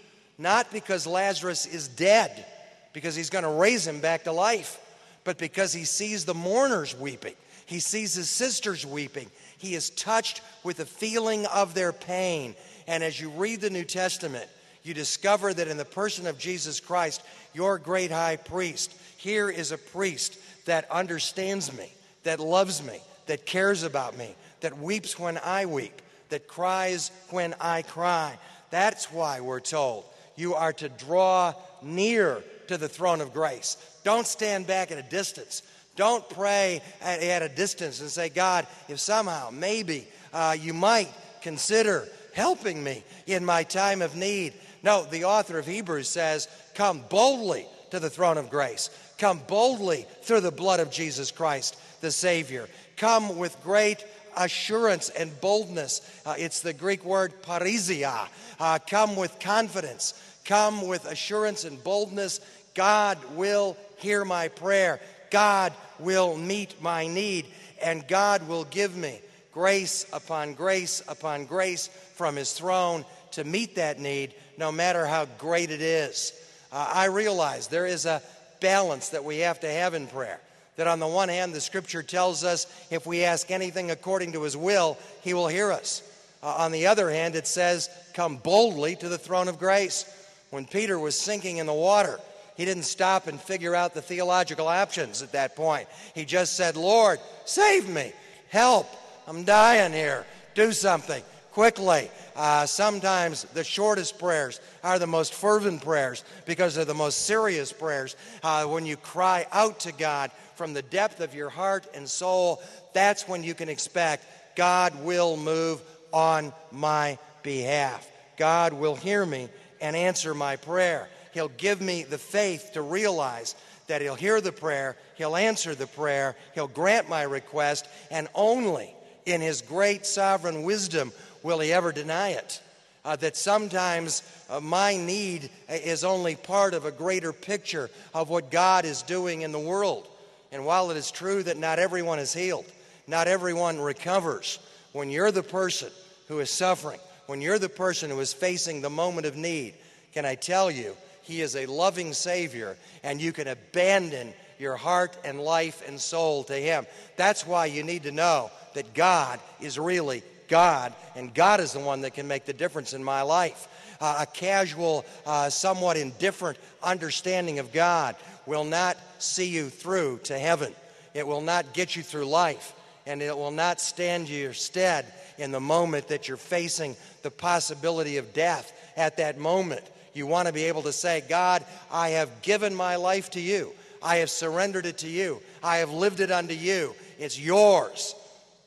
not 0.40 0.72
because 0.72 1.06
Lazarus 1.06 1.66
is 1.66 1.86
dead, 1.86 2.46
because 2.94 3.14
he's 3.14 3.30
going 3.30 3.44
to 3.44 3.50
raise 3.50 3.86
him 3.86 4.00
back 4.00 4.24
to 4.24 4.32
life, 4.32 4.80
but 5.22 5.36
because 5.36 5.72
he 5.72 5.84
sees 5.84 6.24
the 6.24 6.34
mourners 6.34 6.96
weeping. 6.96 7.34
He 7.66 7.78
sees 7.78 8.14
his 8.14 8.30
sisters 8.30 8.86
weeping. 8.86 9.30
He 9.58 9.74
is 9.74 9.90
touched 9.90 10.40
with 10.64 10.78
the 10.78 10.86
feeling 10.86 11.44
of 11.46 11.74
their 11.74 11.92
pain. 11.92 12.54
And 12.88 13.04
as 13.04 13.20
you 13.20 13.28
read 13.28 13.60
the 13.60 13.68
New 13.68 13.84
Testament, 13.84 14.48
you 14.82 14.94
discover 14.94 15.52
that 15.52 15.68
in 15.68 15.76
the 15.76 15.84
person 15.84 16.26
of 16.26 16.38
Jesus 16.38 16.80
Christ, 16.80 17.22
your 17.52 17.78
great 17.78 18.10
high 18.10 18.36
priest, 18.36 18.94
here 19.18 19.50
is 19.50 19.72
a 19.72 19.78
priest 19.78 20.38
that 20.64 20.90
understands 20.90 21.76
me, 21.76 21.92
that 22.22 22.40
loves 22.40 22.82
me, 22.82 22.98
that 23.26 23.44
cares 23.44 23.82
about 23.82 24.16
me, 24.16 24.34
that 24.60 24.78
weeps 24.78 25.18
when 25.18 25.36
I 25.36 25.66
weep, 25.66 26.00
that 26.30 26.48
cries 26.48 27.10
when 27.28 27.54
I 27.60 27.82
cry. 27.82 28.38
That's 28.70 29.12
why 29.12 29.40
we're 29.40 29.60
told 29.60 30.06
you 30.40 30.54
are 30.54 30.72
to 30.72 30.88
draw 30.88 31.54
near 31.82 32.42
to 32.68 32.78
the 32.78 32.88
throne 32.88 33.20
of 33.20 33.32
grace. 33.32 33.76
Don't 34.02 34.26
stand 34.26 34.66
back 34.66 34.90
at 34.90 34.98
a 34.98 35.02
distance. 35.02 35.62
Don't 35.96 36.28
pray 36.30 36.80
at, 37.02 37.22
at 37.22 37.42
a 37.42 37.48
distance 37.48 38.00
and 38.00 38.08
say, 38.08 38.28
God, 38.28 38.66
if 38.88 38.98
somehow, 38.98 39.50
maybe, 39.52 40.08
uh, 40.32 40.56
you 40.58 40.72
might 40.72 41.12
consider 41.42 42.08
helping 42.32 42.82
me 42.82 43.02
in 43.26 43.44
my 43.44 43.62
time 43.64 44.02
of 44.02 44.16
need. 44.16 44.54
No, 44.82 45.04
the 45.04 45.24
author 45.24 45.58
of 45.58 45.66
Hebrews 45.66 46.08
says, 46.08 46.48
Come 46.74 47.04
boldly 47.10 47.66
to 47.90 48.00
the 48.00 48.10
throne 48.10 48.38
of 48.38 48.50
grace. 48.50 48.88
Come 49.18 49.40
boldly 49.46 50.06
through 50.22 50.40
the 50.40 50.50
blood 50.50 50.80
of 50.80 50.90
Jesus 50.90 51.30
Christ, 51.30 51.76
the 52.00 52.10
Savior. 52.10 52.68
Come 52.96 53.36
with 53.36 53.62
great 53.62 54.04
assurance 54.36 55.10
and 55.10 55.38
boldness. 55.40 56.22
Uh, 56.24 56.34
it's 56.38 56.60
the 56.60 56.72
Greek 56.72 57.04
word 57.04 57.42
parrhesia. 57.42 58.28
Uh, 58.58 58.78
come 58.78 59.16
with 59.16 59.38
confidence. 59.40 60.14
Come 60.50 60.88
with 60.88 61.04
assurance 61.04 61.62
and 61.62 61.82
boldness. 61.84 62.40
God 62.74 63.18
will 63.36 63.76
hear 63.98 64.24
my 64.24 64.48
prayer. 64.48 65.00
God 65.30 65.72
will 66.00 66.36
meet 66.36 66.82
my 66.82 67.06
need. 67.06 67.46
And 67.80 68.04
God 68.08 68.48
will 68.48 68.64
give 68.64 68.96
me 68.96 69.20
grace 69.52 70.06
upon 70.12 70.54
grace 70.54 71.04
upon 71.06 71.44
grace 71.44 71.86
from 72.16 72.34
His 72.34 72.52
throne 72.52 73.04
to 73.30 73.44
meet 73.44 73.76
that 73.76 74.00
need 74.00 74.34
no 74.58 74.72
matter 74.72 75.06
how 75.06 75.26
great 75.38 75.70
it 75.70 75.82
is. 75.82 76.32
Uh, 76.72 76.90
I 76.94 77.04
realize 77.04 77.68
there 77.68 77.86
is 77.86 78.04
a 78.04 78.20
balance 78.60 79.10
that 79.10 79.24
we 79.24 79.38
have 79.38 79.60
to 79.60 79.70
have 79.70 79.94
in 79.94 80.08
prayer. 80.08 80.40
That 80.74 80.88
on 80.88 80.98
the 80.98 81.06
one 81.06 81.28
hand, 81.28 81.54
the 81.54 81.60
scripture 81.60 82.02
tells 82.02 82.42
us 82.42 82.66
if 82.90 83.06
we 83.06 83.22
ask 83.22 83.52
anything 83.52 83.92
according 83.92 84.32
to 84.32 84.42
his 84.42 84.56
will, 84.56 84.98
he 85.22 85.32
will 85.32 85.46
hear 85.46 85.70
us. 85.70 86.02
Uh, 86.42 86.56
on 86.58 86.72
the 86.72 86.88
other 86.88 87.08
hand, 87.08 87.36
it 87.36 87.46
says, 87.46 87.88
come 88.14 88.36
boldly 88.36 88.96
to 88.96 89.08
the 89.08 89.18
throne 89.18 89.46
of 89.46 89.58
grace. 89.58 90.16
When 90.50 90.66
Peter 90.66 90.98
was 90.98 91.18
sinking 91.18 91.58
in 91.58 91.66
the 91.66 91.72
water, 91.72 92.18
he 92.56 92.64
didn't 92.64 92.82
stop 92.82 93.26
and 93.26 93.40
figure 93.40 93.74
out 93.74 93.94
the 93.94 94.02
theological 94.02 94.68
options 94.68 95.22
at 95.22 95.32
that 95.32 95.56
point. 95.56 95.88
He 96.14 96.24
just 96.24 96.56
said, 96.56 96.76
Lord, 96.76 97.18
save 97.44 97.88
me, 97.88 98.12
help, 98.48 98.86
I'm 99.26 99.44
dying 99.44 99.92
here, 99.92 100.26
do 100.54 100.72
something 100.72 101.22
quickly. 101.52 102.10
Uh, 102.36 102.66
sometimes 102.66 103.44
the 103.54 103.64
shortest 103.64 104.18
prayers 104.18 104.60
are 104.82 104.98
the 104.98 105.06
most 105.06 105.34
fervent 105.34 105.82
prayers 105.82 106.24
because 106.46 106.74
they're 106.74 106.84
the 106.84 106.94
most 106.94 107.26
serious 107.26 107.72
prayers. 107.72 108.16
Uh, 108.42 108.64
when 108.64 108.86
you 108.86 108.96
cry 108.96 109.46
out 109.52 109.80
to 109.80 109.92
God 109.92 110.30
from 110.54 110.72
the 110.72 110.82
depth 110.82 111.20
of 111.20 111.34
your 111.34 111.50
heart 111.50 111.86
and 111.94 112.08
soul, 112.08 112.62
that's 112.92 113.28
when 113.28 113.42
you 113.42 113.54
can 113.54 113.68
expect 113.68 114.26
God 114.56 115.02
will 115.04 115.36
move 115.36 115.80
on 116.12 116.52
my 116.72 117.18
behalf. 117.42 118.08
God 118.36 118.72
will 118.72 118.96
hear 118.96 119.24
me 119.24 119.48
and 119.80 119.96
answer 119.96 120.34
my 120.34 120.56
prayer. 120.56 121.08
He'll 121.32 121.48
give 121.48 121.80
me 121.80 122.02
the 122.02 122.18
faith 122.18 122.70
to 122.74 122.82
realize 122.82 123.54
that 123.86 124.02
He'll 124.02 124.14
hear 124.14 124.40
the 124.40 124.52
prayer, 124.52 124.96
He'll 125.16 125.36
answer 125.36 125.74
the 125.74 125.86
prayer, 125.86 126.36
He'll 126.54 126.68
grant 126.68 127.08
my 127.08 127.22
request, 127.22 127.88
and 128.10 128.28
only 128.34 128.94
in 129.26 129.40
His 129.40 129.62
great 129.62 130.06
sovereign 130.06 130.62
wisdom 130.62 131.12
will 131.42 131.60
He 131.60 131.72
ever 131.72 131.92
deny 131.92 132.30
it. 132.30 132.60
Uh, 133.02 133.16
that 133.16 133.34
sometimes 133.34 134.22
uh, 134.50 134.60
my 134.60 134.94
need 134.94 135.48
is 135.70 136.04
only 136.04 136.36
part 136.36 136.74
of 136.74 136.84
a 136.84 136.92
greater 136.92 137.32
picture 137.32 137.88
of 138.12 138.28
what 138.28 138.50
God 138.50 138.84
is 138.84 139.00
doing 139.02 139.40
in 139.40 139.52
the 139.52 139.58
world. 139.58 140.06
And 140.52 140.66
while 140.66 140.90
it 140.90 140.98
is 140.98 141.10
true 141.10 141.42
that 141.44 141.56
not 141.56 141.78
everyone 141.78 142.18
is 142.18 142.34
healed, 142.34 142.66
not 143.06 143.26
everyone 143.26 143.80
recovers, 143.80 144.58
when 144.92 145.08
you're 145.08 145.32
the 145.32 145.42
person 145.42 145.88
who 146.28 146.40
is 146.40 146.50
suffering, 146.50 147.00
when 147.30 147.40
you're 147.40 147.60
the 147.60 147.68
person 147.68 148.10
who 148.10 148.18
is 148.18 148.32
facing 148.32 148.80
the 148.80 148.90
moment 148.90 149.24
of 149.24 149.36
need, 149.36 149.74
can 150.12 150.26
I 150.26 150.34
tell 150.34 150.68
you, 150.68 150.96
He 151.22 151.42
is 151.42 151.54
a 151.54 151.64
loving 151.66 152.12
Savior, 152.12 152.76
and 153.04 153.22
you 153.22 153.32
can 153.32 153.46
abandon 153.46 154.34
your 154.58 154.74
heart 154.74 155.16
and 155.24 155.40
life 155.40 155.80
and 155.86 156.00
soul 156.00 156.42
to 156.42 156.54
Him. 156.54 156.88
That's 157.14 157.46
why 157.46 157.66
you 157.66 157.84
need 157.84 158.02
to 158.02 158.10
know 158.10 158.50
that 158.74 158.94
God 158.94 159.38
is 159.60 159.78
really 159.78 160.24
God, 160.48 160.92
and 161.14 161.32
God 161.32 161.60
is 161.60 161.72
the 161.72 161.78
one 161.78 162.00
that 162.00 162.14
can 162.14 162.26
make 162.26 162.46
the 162.46 162.52
difference 162.52 162.94
in 162.94 163.04
my 163.04 163.22
life. 163.22 163.68
Uh, 164.00 164.22
a 164.22 164.26
casual, 164.26 165.04
uh, 165.24 165.48
somewhat 165.50 165.96
indifferent 165.96 166.58
understanding 166.82 167.60
of 167.60 167.72
God 167.72 168.16
will 168.44 168.64
not 168.64 168.96
see 169.20 169.46
you 169.46 169.68
through 169.68 170.18
to 170.24 170.36
heaven. 170.36 170.74
It 171.14 171.28
will 171.28 171.42
not 171.42 171.74
get 171.74 171.94
you 171.94 172.02
through 172.02 172.24
life, 172.24 172.72
and 173.06 173.22
it 173.22 173.36
will 173.36 173.52
not 173.52 173.80
stand 173.80 174.28
you 174.28 174.42
your 174.42 174.52
stead 174.52 175.06
in 175.40 175.52
the 175.52 175.60
moment 175.60 176.08
that 176.08 176.28
you're 176.28 176.36
facing 176.36 176.94
the 177.22 177.30
possibility 177.30 178.18
of 178.18 178.32
death. 178.34 178.72
At 178.96 179.16
that 179.16 179.38
moment, 179.38 179.82
you 180.12 180.26
want 180.26 180.48
to 180.48 180.54
be 180.54 180.64
able 180.64 180.82
to 180.82 180.92
say, 180.92 181.22
God, 181.28 181.64
I 181.90 182.10
have 182.10 182.42
given 182.42 182.74
my 182.74 182.96
life 182.96 183.30
to 183.30 183.40
you. 183.40 183.72
I 184.02 184.16
have 184.16 184.30
surrendered 184.30 184.86
it 184.86 184.98
to 184.98 185.08
you. 185.08 185.40
I 185.62 185.78
have 185.78 185.90
lived 185.90 186.20
it 186.20 186.30
unto 186.30 186.54
you. 186.54 186.94
It's 187.18 187.40
yours. 187.40 188.14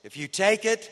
If 0.04 0.18
you 0.18 0.28
take 0.28 0.66
it, 0.66 0.90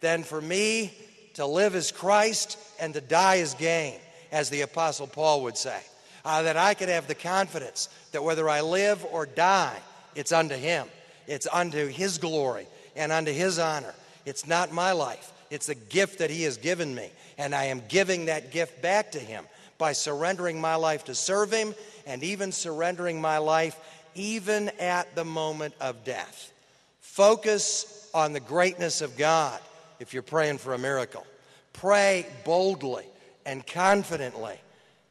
then 0.00 0.22
for 0.22 0.40
me 0.40 0.92
to 1.34 1.46
live 1.46 1.74
as 1.74 1.92
Christ 1.92 2.58
and 2.80 2.94
to 2.94 3.00
die 3.00 3.38
as 3.38 3.54
gain, 3.54 3.98
as 4.32 4.50
the 4.50 4.62
Apostle 4.62 5.06
Paul 5.06 5.42
would 5.44 5.56
say. 5.56 5.80
Uh, 6.24 6.42
that 6.42 6.56
I 6.56 6.74
could 6.74 6.88
have 6.88 7.06
the 7.06 7.14
confidence 7.14 7.88
that 8.12 8.24
whether 8.24 8.48
I 8.48 8.60
live 8.60 9.04
or 9.12 9.24
die, 9.24 9.76
it's 10.14 10.32
unto 10.32 10.54
Him. 10.54 10.86
It's 11.26 11.46
unto 11.50 11.86
His 11.86 12.18
glory 12.18 12.66
and 12.96 13.12
unto 13.12 13.32
His 13.32 13.58
honor. 13.58 13.94
It's 14.28 14.46
not 14.46 14.72
my 14.72 14.92
life, 14.92 15.32
it's 15.50 15.68
a 15.68 15.74
gift 15.74 16.18
that 16.18 16.30
He 16.30 16.42
has 16.42 16.58
given 16.58 16.94
me. 16.94 17.10
And 17.38 17.54
I 17.54 17.64
am 17.64 17.82
giving 17.88 18.26
that 18.26 18.50
gift 18.50 18.82
back 18.82 19.12
to 19.12 19.18
Him 19.18 19.44
by 19.78 19.92
surrendering 19.92 20.60
my 20.60 20.74
life 20.74 21.04
to 21.04 21.14
serve 21.14 21.52
Him 21.52 21.74
and 22.06 22.22
even 22.22 22.52
surrendering 22.52 23.20
my 23.20 23.38
life 23.38 23.78
even 24.14 24.68
at 24.80 25.14
the 25.14 25.24
moment 25.24 25.74
of 25.80 26.04
death. 26.04 26.52
Focus 27.00 28.10
on 28.12 28.32
the 28.32 28.40
greatness 28.40 29.00
of 29.00 29.16
God 29.16 29.60
if 30.00 30.12
you're 30.12 30.22
praying 30.22 30.58
for 30.58 30.74
a 30.74 30.78
miracle. 30.78 31.26
Pray 31.72 32.26
boldly 32.44 33.04
and 33.46 33.66
confidently. 33.66 34.58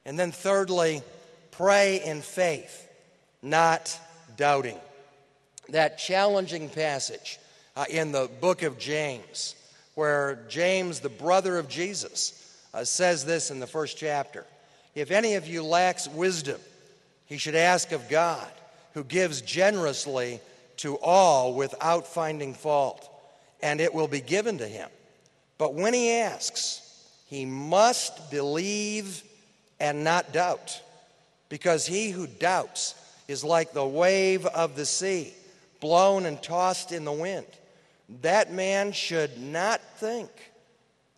And 0.06 0.18
then, 0.18 0.32
thirdly, 0.32 1.02
pray 1.52 2.02
in 2.04 2.22
faith, 2.22 2.88
not 3.42 3.98
doubting. 4.36 4.78
That 5.70 5.98
challenging 5.98 6.70
passage 6.70 7.40
uh, 7.78 7.86
in 7.92 8.12
the 8.12 8.28
book 8.42 8.63
of 8.63 8.80
James, 8.80 9.56
where 9.94 10.40
James, 10.50 11.00
the 11.00 11.10
brother 11.10 11.60
of 11.60 11.70
Jesus, 11.70 12.58
uh, 12.74 12.84
says 12.84 13.24
this 13.24 13.52
in 13.52 13.60
the 13.60 13.68
first 13.68 13.98
chapter 13.98 14.46
If 14.96 15.12
any 15.12 15.36
of 15.36 15.48
you 15.48 15.63
lacks 15.63 16.08
wisdom, 16.08 16.60
he 17.28 17.38
should 17.38 17.56
ask 17.56 17.92
of 17.92 18.10
God, 18.10 18.50
who 18.96 19.04
gives 19.04 19.42
generously 19.42 20.40
to 20.78 20.98
all 20.98 21.54
without 21.54 22.08
finding 22.08 22.56
fault 22.56 23.10
and 23.62 23.80
it 23.80 23.94
will 23.94 24.08
be 24.08 24.22
given 24.22 24.58
to 24.58 24.68
him. 24.68 24.90
But 25.58 25.74
when 25.74 25.94
he 25.94 26.12
asks, 26.12 26.82
he 27.28 27.46
must 27.46 28.32
believe 28.32 29.24
and 29.80 30.04
not 30.04 30.34
doubt, 30.34 30.82
because 31.50 31.86
he 31.86 32.10
who 32.10 32.26
doubts 32.26 32.96
is 33.28 33.44
like 33.44 33.74
the 33.74 33.86
wave 33.86 34.46
of 34.48 34.76
the 34.76 34.86
sea, 34.86 35.34
blown 35.80 36.26
and 36.26 36.42
tossed 36.42 36.92
in 36.92 37.06
the 37.06 37.12
wind. 37.12 37.46
That 38.22 38.52
man 38.52 38.91
should 38.91 39.38
not 39.38 39.82
think 39.98 40.30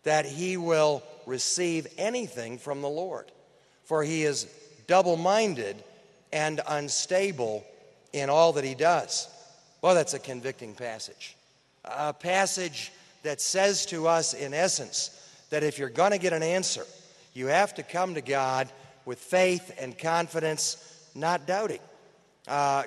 that 0.03 0.25
he 0.25 0.57
will 0.57 1.03
receive 1.25 1.87
anything 1.97 2.57
from 2.57 2.81
the 2.81 2.89
Lord, 2.89 3.31
for 3.83 4.03
he 4.03 4.23
is 4.23 4.47
double 4.87 5.17
minded 5.17 5.83
and 6.33 6.61
unstable 6.67 7.63
in 8.13 8.29
all 8.29 8.53
that 8.53 8.63
he 8.63 8.75
does. 8.75 9.27
Well, 9.81 9.95
that's 9.95 10.13
a 10.13 10.19
convicting 10.19 10.73
passage 10.73 11.35
a 11.85 12.13
passage 12.13 12.91
that 13.23 13.41
says 13.41 13.85
to 13.87 14.07
us, 14.07 14.33
in 14.33 14.53
essence, 14.53 15.11
that 15.49 15.63
if 15.63 15.79
you're 15.79 15.89
going 15.89 16.11
to 16.11 16.17
get 16.17 16.33
an 16.33 16.43
answer, 16.43 16.85
you 17.33 17.47
have 17.47 17.73
to 17.75 17.83
come 17.83 18.13
to 18.15 18.21
God 18.21 18.69
with 19.05 19.19
faith 19.19 19.75
and 19.79 19.97
confidence, 19.97 21.09
not 21.15 21.47
doubting. 21.47 21.79
Uh, 22.47 22.83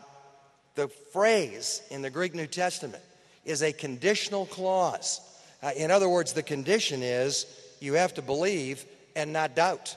the 0.75 0.89
phrase 0.89 1.83
in 1.91 2.03
the 2.03 2.11
Greek 2.11 2.35
New 2.35 2.47
Testament 2.47 3.03
is 3.45 3.63
a 3.63 3.73
conditional 3.73 4.47
clause. 4.47 5.21
Uh, 5.63 5.71
in 5.77 5.91
other 5.91 6.09
words, 6.09 6.33
the 6.33 6.43
condition 6.43 7.03
is 7.03 7.47
you 7.81 7.95
have 7.95 8.15
to 8.15 8.23
believe 8.23 8.85
and 9.17 9.33
not 9.33 9.55
doubt. 9.55 9.97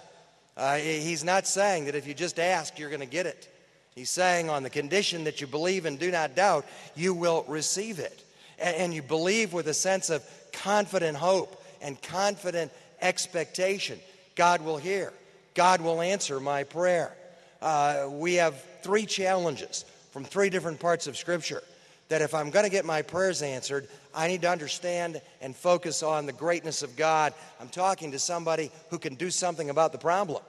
Uh, 0.58 0.78
he's 0.78 1.24
not 1.24 1.48
saying 1.48 1.86
that 1.86 1.96
if 1.96 2.08
you 2.08 2.14
just 2.14 2.40
ask, 2.40 2.80
you're 2.80 2.90
going 2.90 3.00
to 3.02 3.06
get 3.06 3.26
it. 3.26 3.52
He's 3.94 4.10
saying, 4.10 4.50
on 4.50 4.64
the 4.64 4.70
condition 4.70 5.24
that 5.24 5.42
you 5.42 5.48
believe 5.48 5.86
and 5.86 5.98
do 5.98 6.12
not 6.12 6.36
doubt, 6.36 6.66
you 6.96 7.14
will 7.14 7.46
receive 7.48 8.00
it 8.00 8.24
and 8.60 8.94
you 8.94 9.02
believe 9.02 9.54
with 9.54 9.68
a 9.68 9.74
sense 9.74 10.10
of 10.10 10.24
confident 10.54 11.18
hope 11.18 11.64
and 11.82 12.02
confident 12.02 12.72
expectation, 13.02 14.00
God 14.36 14.62
will 14.62 14.78
hear. 14.78 15.14
God 15.54 15.82
will 15.82 16.02
answer 16.02 16.40
my 16.40 16.64
prayer. 16.64 17.16
Uh, 17.62 18.08
we 18.12 18.36
have 18.36 18.62
three 18.82 19.06
challenges 19.06 19.86
from 20.12 20.24
three 20.24 20.50
different 20.50 20.80
parts 20.80 21.08
of 21.08 21.18
Scripture 21.18 21.64
that 22.10 22.22
if 22.22 22.34
I'm 22.34 22.52
going 22.52 22.66
to 22.66 22.72
get 22.72 22.86
my 22.86 23.02
prayers 23.02 23.42
answered, 23.42 23.88
I 24.14 24.28
need 24.28 24.42
to 24.44 24.50
understand 24.50 25.22
and 25.42 25.56
focus 25.56 26.04
on 26.04 26.26
the 26.26 26.34
greatness 26.34 26.84
of 26.84 26.96
God. 26.96 27.34
I'm 27.60 27.70
talking 27.70 28.12
to 28.12 28.20
somebody 28.20 28.72
who 28.90 29.00
can 29.00 29.16
do 29.16 29.32
something 29.32 29.70
about 29.70 29.92
the 29.92 29.98
problem. 29.98 30.42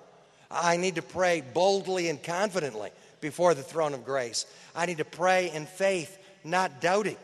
I 0.51 0.77
need 0.77 0.97
to 0.97 1.03
pray 1.03 1.43
boldly 1.55 2.09
and 2.09 2.23
confidently 2.23 2.91
before 3.21 3.55
the 3.55 3.63
throne 3.63 3.95
of 3.95 4.05
grace. 4.05 4.47
I 4.75 4.87
need 4.87 4.99
to 4.99 5.05
pray 5.05 5.51
in 5.51 5.67
faith, 5.67 6.19
not 6.45 6.81
doubting. 6.81 7.17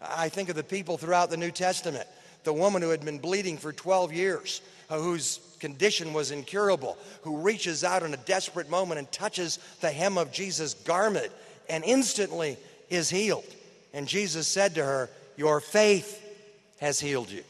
I 0.00 0.28
think 0.28 0.48
of 0.48 0.56
the 0.56 0.64
people 0.64 0.98
throughout 0.98 1.30
the 1.30 1.36
New 1.36 1.50
Testament. 1.50 2.06
The 2.44 2.52
woman 2.52 2.82
who 2.82 2.90
had 2.90 3.04
been 3.04 3.18
bleeding 3.18 3.56
for 3.56 3.72
12 3.72 4.12
years, 4.12 4.60
uh, 4.90 4.98
whose 4.98 5.40
condition 5.60 6.12
was 6.12 6.30
incurable, 6.30 6.98
who 7.22 7.38
reaches 7.38 7.84
out 7.84 8.02
in 8.02 8.12
a 8.12 8.18
desperate 8.18 8.68
moment 8.68 8.98
and 8.98 9.10
touches 9.10 9.58
the 9.80 9.90
hem 9.90 10.18
of 10.18 10.32
Jesus' 10.32 10.74
garment 10.74 11.32
and 11.68 11.84
instantly 11.84 12.58
is 12.90 13.08
healed. 13.08 13.44
And 13.94 14.08
Jesus 14.08 14.48
said 14.48 14.74
to 14.74 14.84
her, 14.84 15.08
Your 15.36 15.60
faith 15.60 16.20
has 16.80 16.98
healed 16.98 17.30
you. 17.30 17.44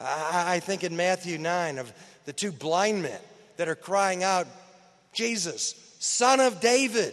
I, 0.00 0.54
I 0.54 0.60
think 0.60 0.84
in 0.84 0.96
Matthew 0.96 1.36
9 1.36 1.78
of 1.78 1.92
the 2.24 2.32
two 2.32 2.52
blind 2.52 3.02
men 3.02 3.18
that 3.56 3.68
are 3.68 3.74
crying 3.74 4.22
out, 4.22 4.46
Jesus, 5.12 5.74
Son 5.98 6.38
of 6.38 6.60
David, 6.60 7.12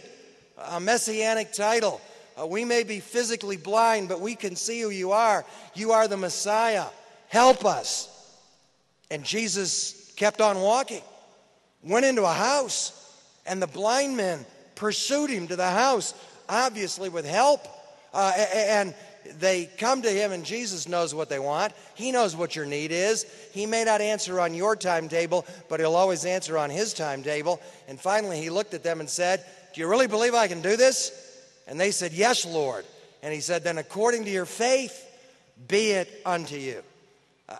a 0.70 0.78
messianic 0.78 1.52
title. 1.52 2.00
Uh, 2.40 2.46
we 2.46 2.64
may 2.64 2.84
be 2.84 3.00
physically 3.00 3.56
blind, 3.56 4.08
but 4.08 4.20
we 4.20 4.36
can 4.36 4.54
see 4.54 4.80
who 4.80 4.90
you 4.90 5.10
are. 5.10 5.44
You 5.74 5.90
are 5.90 6.06
the 6.06 6.16
Messiah. 6.16 6.86
Help 7.28 7.64
us. 7.64 8.08
And 9.10 9.24
Jesus 9.24 10.12
kept 10.14 10.40
on 10.40 10.60
walking, 10.60 11.02
went 11.82 12.06
into 12.06 12.22
a 12.22 12.32
house, 12.32 12.94
and 13.44 13.60
the 13.60 13.66
blind 13.66 14.16
men 14.16 14.46
pursued 14.76 15.30
him 15.30 15.48
to 15.48 15.56
the 15.56 15.68
house, 15.68 16.14
obviously 16.48 17.08
with 17.08 17.26
help. 17.26 17.66
Uh, 18.12 18.32
and 18.54 18.94
they 19.36 19.66
come 19.66 20.02
to 20.02 20.10
him, 20.10 20.32
and 20.32 20.44
Jesus 20.44 20.88
knows 20.88 21.14
what 21.14 21.28
they 21.28 21.38
want. 21.38 21.72
He 21.94 22.12
knows 22.12 22.34
what 22.34 22.56
your 22.56 22.64
need 22.64 22.92
is. 22.92 23.24
He 23.52 23.66
may 23.66 23.84
not 23.84 24.00
answer 24.00 24.40
on 24.40 24.54
your 24.54 24.76
timetable, 24.76 25.44
but 25.68 25.80
he'll 25.80 25.96
always 25.96 26.24
answer 26.24 26.56
on 26.56 26.70
his 26.70 26.94
timetable. 26.94 27.60
And 27.88 28.00
finally, 28.00 28.40
he 28.40 28.50
looked 28.50 28.74
at 28.74 28.82
them 28.82 29.00
and 29.00 29.08
said, 29.08 29.44
Do 29.74 29.80
you 29.80 29.88
really 29.88 30.06
believe 30.06 30.34
I 30.34 30.48
can 30.48 30.62
do 30.62 30.76
this? 30.76 31.12
And 31.66 31.78
they 31.78 31.90
said, 31.90 32.12
Yes, 32.12 32.46
Lord. 32.46 32.84
And 33.22 33.34
he 33.34 33.40
said, 33.40 33.64
Then 33.64 33.78
according 33.78 34.24
to 34.24 34.30
your 34.30 34.46
faith, 34.46 35.04
be 35.66 35.90
it 35.90 36.22
unto 36.24 36.56
you. 36.56 36.82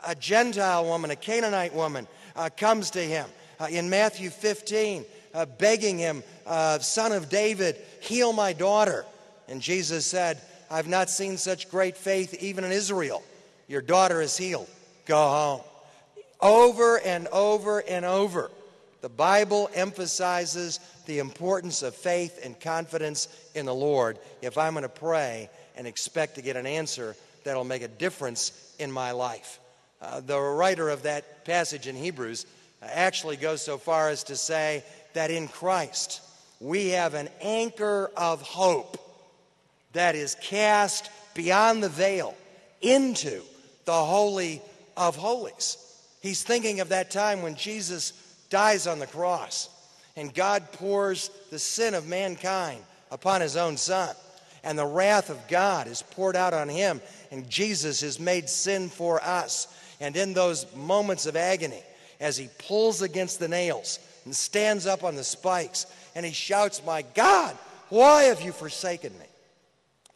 A 0.07 0.15
Gentile 0.15 0.85
woman, 0.85 1.11
a 1.11 1.17
Canaanite 1.17 1.75
woman, 1.75 2.07
uh, 2.37 2.51
comes 2.57 2.91
to 2.93 3.01
him 3.01 3.27
uh, 3.59 3.67
in 3.71 3.91
Matthew 3.91 4.31
15, 4.31 5.05
uh, 5.35 5.47
begging 5.47 5.99
him, 5.99 6.23
uh, 6.47 6.79
Son 6.79 7.13
of 7.13 7.29
David, 7.29 7.77
heal 8.01 8.33
my 8.33 8.53
daughter. 8.53 9.05
And 9.49 9.63
Jesus 9.63 10.07
said, 10.07 10.41
I've 10.71 10.89
not 10.89 11.09
seen 11.09 11.37
such 11.37 11.71
great 11.71 11.97
faith 11.97 12.35
even 12.43 12.65
in 12.65 12.73
Israel. 12.73 13.23
Your 13.67 13.83
daughter 13.83 14.21
is 14.21 14.37
healed. 14.37 14.69
Go 15.07 15.17
home. 15.17 15.61
Over 16.41 17.01
and 17.01 17.27
over 17.29 17.81
and 17.81 18.05
over, 18.05 18.51
the 19.01 19.09
Bible 19.09 19.71
emphasizes 19.75 20.81
the 21.07 21.19
importance 21.19 21.83
of 21.83 21.95
faith 21.95 22.41
and 22.45 22.59
confidence 22.61 23.29
in 23.55 23.65
the 23.65 23.75
Lord 23.75 24.19
if 24.43 24.59
I'm 24.59 24.75
going 24.75 24.83
to 24.83 24.89
pray 24.89 25.49
and 25.77 25.87
expect 25.87 26.35
to 26.35 26.43
get 26.43 26.57
an 26.57 26.67
answer 26.67 27.17
that'll 27.45 27.65
make 27.65 27.83
a 27.83 27.89
difference 27.89 28.75
in 28.79 28.93
my 28.93 29.13
life. 29.13 29.59
Uh, 30.01 30.21
the 30.21 30.39
writer 30.39 30.91
of 30.91 31.03
that 31.05 31.45
passage 31.45 31.87
in 31.87 31.97
Hebrews 31.97 32.47
actually 32.83 33.37
goes 33.37 33.63
so 33.63 33.79
far 33.79 34.11
as 34.11 34.25
to 34.25 34.37
say 34.37 34.85
that 35.15 35.31
in 35.31 35.49
Christ 35.49 36.21
we 36.61 36.91
have 36.91 37.15
an 37.15 37.29
anchor 37.41 38.11
of 38.17 38.43
hope 38.43 39.08
that 39.93 40.15
is 40.15 40.37
cast 40.43 41.11
beyond 41.35 41.83
the 41.83 41.89
veil 41.89 42.35
into 42.81 43.41
the 43.85 43.93
Holy 43.93 44.61
of 44.97 45.17
Holies. 45.17 45.77
He's 46.21 46.43
thinking 46.43 46.81
of 46.81 46.91
that 46.91 47.11
time 47.11 47.43
when 47.43 47.55
Jesus 47.55 48.13
dies 48.51 48.87
on 48.87 48.99
the 48.99 49.07
cross 49.07 49.71
and 50.19 50.35
God 50.35 50.73
pours 50.73 51.31
the 51.51 51.61
sin 51.61 51.95
of 51.95 52.09
mankind 52.09 52.83
upon 53.11 53.41
his 53.41 53.57
own 53.57 53.77
son. 53.77 54.15
And 54.65 54.77
the 54.77 54.85
wrath 54.85 55.31
of 55.31 55.47
God 55.47 55.87
is 55.87 56.03
poured 56.03 56.35
out 56.35 56.53
on 56.53 56.69
him, 56.69 57.01
and 57.31 57.49
Jesus 57.49 58.03
is 58.03 58.19
made 58.19 58.49
sin 58.49 58.89
for 58.89 59.23
us. 59.23 59.69
And 60.01 60.17
in 60.17 60.35
those 60.35 60.67
moments 60.75 61.27
of 61.27 61.37
agony, 61.37 61.83
as 62.19 62.37
he 62.37 62.49
pulls 62.67 63.01
against 63.01 63.39
the 63.39 63.47
nails 63.47 64.01
and 64.25 64.35
stands 64.35 64.87
up 64.87 65.05
on 65.05 65.15
the 65.15 65.23
spikes, 65.23 65.87
and 66.17 66.27
he 66.27 66.33
shouts, 66.33 66.85
My 66.85 67.03
God, 67.15 67.57
why 67.89 68.25
have 68.25 68.43
you 68.43 68.51
forsaken 68.51 69.17
me? 69.21 69.27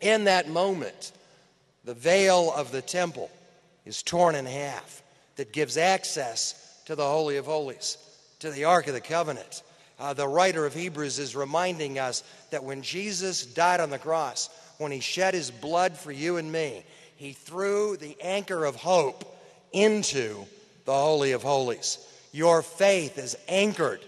In 0.02 0.24
that 0.24 0.48
moment, 0.48 1.12
the 1.84 1.94
veil 1.94 2.52
of 2.52 2.72
the 2.72 2.82
temple 2.82 3.30
is 3.86 4.02
torn 4.02 4.34
in 4.34 4.46
half 4.46 5.00
that 5.36 5.52
gives 5.52 5.76
access 5.76 6.80
to 6.86 6.96
the 6.96 7.06
Holy 7.06 7.36
of 7.36 7.46
Holies, 7.46 7.96
to 8.40 8.50
the 8.50 8.64
Ark 8.64 8.88
of 8.88 8.94
the 8.94 9.00
Covenant. 9.00 9.62
Uh, 10.00 10.12
the 10.12 10.26
writer 10.26 10.66
of 10.66 10.74
Hebrews 10.74 11.20
is 11.20 11.36
reminding 11.36 12.00
us 12.00 12.24
that 12.50 12.64
when 12.64 12.82
Jesus 12.82 13.46
died 13.46 13.78
on 13.78 13.90
the 13.90 13.98
cross, 13.98 14.50
when 14.78 14.90
he 14.90 14.98
shed 14.98 15.34
his 15.34 15.52
blood 15.52 15.96
for 15.96 16.10
you 16.10 16.36
and 16.36 16.50
me, 16.50 16.82
he 17.16 17.32
threw 17.32 17.96
the 17.96 18.16
anchor 18.20 18.64
of 18.64 18.74
hope 18.74 19.24
into 19.72 20.44
the 20.84 20.92
Holy 20.92 21.30
of 21.30 21.44
Holies. 21.44 22.04
Your 22.32 22.62
faith 22.62 23.18
is 23.18 23.36
anchored 23.46 24.00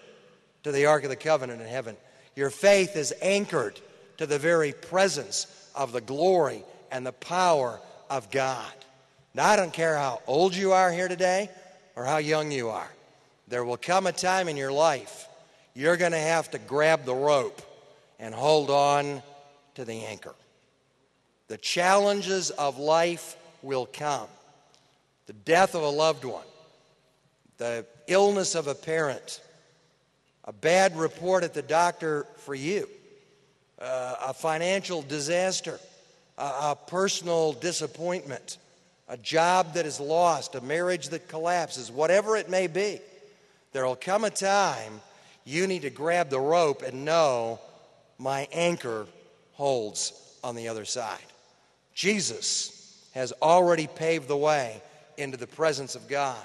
to 0.65 0.73
the 0.73 0.87
Ark 0.87 1.05
of 1.05 1.11
the 1.11 1.17
Covenant 1.17 1.61
in 1.61 1.69
heaven. 1.69 1.97
Your 2.35 2.51
faith 2.51 2.97
is 2.97 3.15
anchored 3.23 3.81
to 4.17 4.27
the 4.27 4.39
very 4.41 4.73
presence 4.73 5.47
of 5.75 5.93
the 5.93 6.01
glory 6.01 6.63
and 6.91 7.07
the 7.07 7.13
power 7.13 7.81
of 8.11 8.31
God. 8.31 8.73
Now, 9.35 9.47
I 9.47 9.57
don't 9.57 9.73
care 9.73 9.97
how 9.97 10.23
old 10.27 10.55
you 10.55 10.73
are 10.73 10.93
here 10.93 11.09
today 11.09 11.51
or 11.97 12.05
how 12.05 12.19
young 12.19 12.51
you 12.51 12.71
are, 12.71 12.91
there 13.49 13.65
will 13.65 13.77
come 13.77 14.07
a 14.07 14.13
time 14.13 14.49
in 14.49 14.57
your 14.57 14.73
life 14.73 15.29
you're 15.75 15.97
going 15.97 16.13
to 16.13 16.19
have 16.19 16.51
to 16.53 16.59
grab 16.59 17.05
the 17.05 17.15
rope 17.15 17.61
and 18.19 18.35
hold 18.35 18.71
on 18.71 19.23
to 19.75 19.85
the 19.85 20.05
anchor. 20.05 20.35
The 21.49 21.59
challenges 21.59 22.51
of 22.51 22.79
life 22.79 23.37
will 23.63 23.87
come 23.87 24.29
the 25.27 25.33
death 25.33 25.75
of 25.75 25.83
a 25.83 25.89
loved 25.89 26.25
one, 26.25 26.45
the 27.57 27.87
illness 28.07 28.55
of 28.55 28.67
a 28.67 28.75
parent, 28.75 29.41
a 30.45 30.53
bad 30.53 30.95
report 30.99 31.45
at 31.45 31.55
the 31.55 31.63
doctor 31.63 32.27
for 32.37 32.55
you, 32.55 32.87
uh, 33.85 34.17
a 34.29 34.35
financial 34.35 35.03
disaster, 35.03 35.79
a, 36.39 36.43
a 36.43 36.79
personal 36.87 37.53
disappointment, 37.53 38.59
a 39.09 39.17
job 39.17 39.75
that 39.75 39.87
is 39.87 40.01
lost, 40.01 40.55
a 40.55 40.61
marriage 40.61 41.09
that 41.09 41.29
collapses, 41.29 41.93
whatever 41.93 42.37
it 42.37 42.49
may 42.49 42.67
be, 42.67 42.99
there 43.73 43.85
will 43.85 43.97
come 43.97 44.25
a 44.25 44.31
time 44.31 45.01
you 45.45 45.67
need 45.67 45.83
to 45.83 45.91
grab 45.91 46.31
the 46.31 46.41
rope 46.41 46.83
and 46.83 47.05
know 47.05 47.61
my 48.19 48.49
anchor 48.53 49.07
holds 49.53 50.13
on 50.43 50.55
the 50.57 50.69
other 50.69 50.85
side. 50.85 51.19
Jesus 51.95 53.07
has 53.13 53.33
already 53.43 53.87
paved 53.87 54.29
the 54.29 54.37
way 54.37 54.81
into 55.17 55.37
the 55.37 55.47
presence 55.47 55.95
of 55.95 56.09
God. 56.09 56.43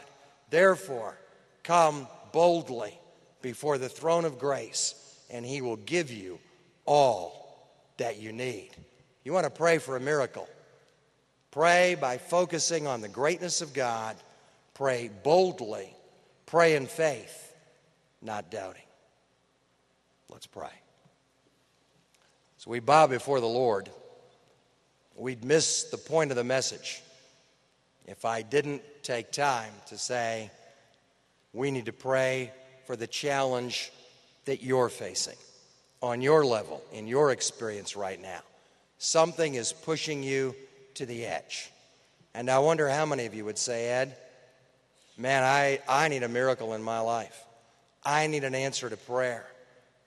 Therefore, 0.49 1.17
come 1.63 2.07
boldly 2.31 2.93
before 3.41 3.77
the 3.77 3.89
throne 3.89 4.25
of 4.25 4.37
grace, 4.37 4.95
and 5.29 5.45
He 5.45 5.61
will 5.61 5.77
give 5.77 6.11
you 6.11 6.39
all 6.89 7.69
that 7.97 8.19
you 8.19 8.33
need. 8.33 8.71
You 9.23 9.31
want 9.31 9.43
to 9.43 9.51
pray 9.51 9.77
for 9.77 9.95
a 9.95 9.99
miracle? 9.99 10.49
Pray 11.51 11.95
by 11.95 12.17
focusing 12.17 12.87
on 12.87 13.01
the 13.01 13.07
greatness 13.07 13.61
of 13.61 13.73
God. 13.73 14.17
Pray 14.73 15.11
boldly. 15.23 15.95
Pray 16.47 16.75
in 16.75 16.87
faith, 16.87 17.53
not 18.23 18.49
doubting. 18.49 18.81
Let's 20.29 20.47
pray. 20.47 20.71
So 22.57 22.71
we 22.71 22.79
bow 22.79 23.05
before 23.05 23.39
the 23.39 23.45
Lord. 23.45 23.89
We'd 25.15 25.45
miss 25.45 25.83
the 25.83 25.97
point 25.97 26.31
of 26.31 26.37
the 26.37 26.43
message 26.43 27.03
if 28.07 28.25
I 28.25 28.41
didn't 28.41 28.81
take 29.03 29.31
time 29.31 29.71
to 29.89 29.97
say, 29.97 30.49
we 31.53 31.69
need 31.69 31.85
to 31.85 31.93
pray 31.93 32.51
for 32.87 32.95
the 32.95 33.05
challenge 33.05 33.91
that 34.45 34.63
you're 34.63 34.89
facing 34.89 35.35
on 36.01 36.21
your 36.21 36.45
level, 36.45 36.83
in 36.93 37.07
your 37.07 37.31
experience 37.31 37.95
right 37.95 38.21
now. 38.21 38.39
Something 38.97 39.55
is 39.55 39.73
pushing 39.73 40.23
you 40.23 40.55
to 40.95 41.05
the 41.05 41.25
edge. 41.25 41.71
And 42.33 42.49
I 42.49 42.59
wonder 42.59 42.87
how 42.89 43.05
many 43.05 43.25
of 43.25 43.33
you 43.33 43.45
would 43.45 43.57
say, 43.57 43.89
Ed, 43.89 44.15
man, 45.17 45.43
I, 45.43 45.79
I 45.87 46.07
need 46.07 46.23
a 46.23 46.29
miracle 46.29 46.73
in 46.73 46.83
my 46.83 46.99
life. 46.99 47.43
I 48.03 48.27
need 48.27 48.43
an 48.43 48.55
answer 48.55 48.89
to 48.89 48.97
prayer. 48.97 49.45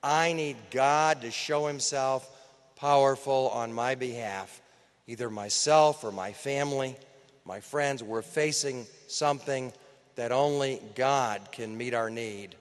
I 0.02 0.32
need 0.32 0.56
God 0.70 1.22
to 1.22 1.30
show 1.30 1.66
himself 1.66 2.28
powerful 2.76 3.50
on 3.50 3.72
my 3.72 3.94
behalf, 3.94 4.60
either 5.06 5.30
myself 5.30 6.04
or 6.04 6.10
my 6.10 6.32
family, 6.32 6.96
my 7.44 7.60
friends. 7.60 8.02
We're 8.02 8.22
facing 8.22 8.86
something 9.08 9.72
that 10.16 10.32
only 10.32 10.80
God 10.94 11.52
can 11.52 11.76
meet 11.76 11.94
our 11.94 12.10
need. 12.10 12.56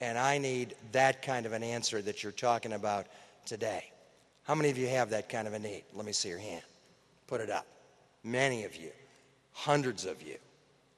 And 0.00 0.18
I 0.18 0.38
need 0.38 0.74
that 0.92 1.22
kind 1.22 1.46
of 1.46 1.52
an 1.52 1.62
answer 1.62 2.02
that 2.02 2.22
you're 2.22 2.32
talking 2.32 2.72
about 2.72 3.06
today. 3.46 3.84
How 4.44 4.54
many 4.54 4.70
of 4.70 4.76
you 4.76 4.88
have 4.88 5.10
that 5.10 5.28
kind 5.28 5.48
of 5.48 5.54
a 5.54 5.58
need? 5.58 5.84
Let 5.94 6.04
me 6.04 6.12
see 6.12 6.28
your 6.28 6.38
hand. 6.38 6.62
Put 7.26 7.40
it 7.40 7.50
up. 7.50 7.66
Many 8.22 8.64
of 8.64 8.76
you, 8.76 8.90
hundreds 9.52 10.04
of 10.04 10.22
you. 10.22 10.36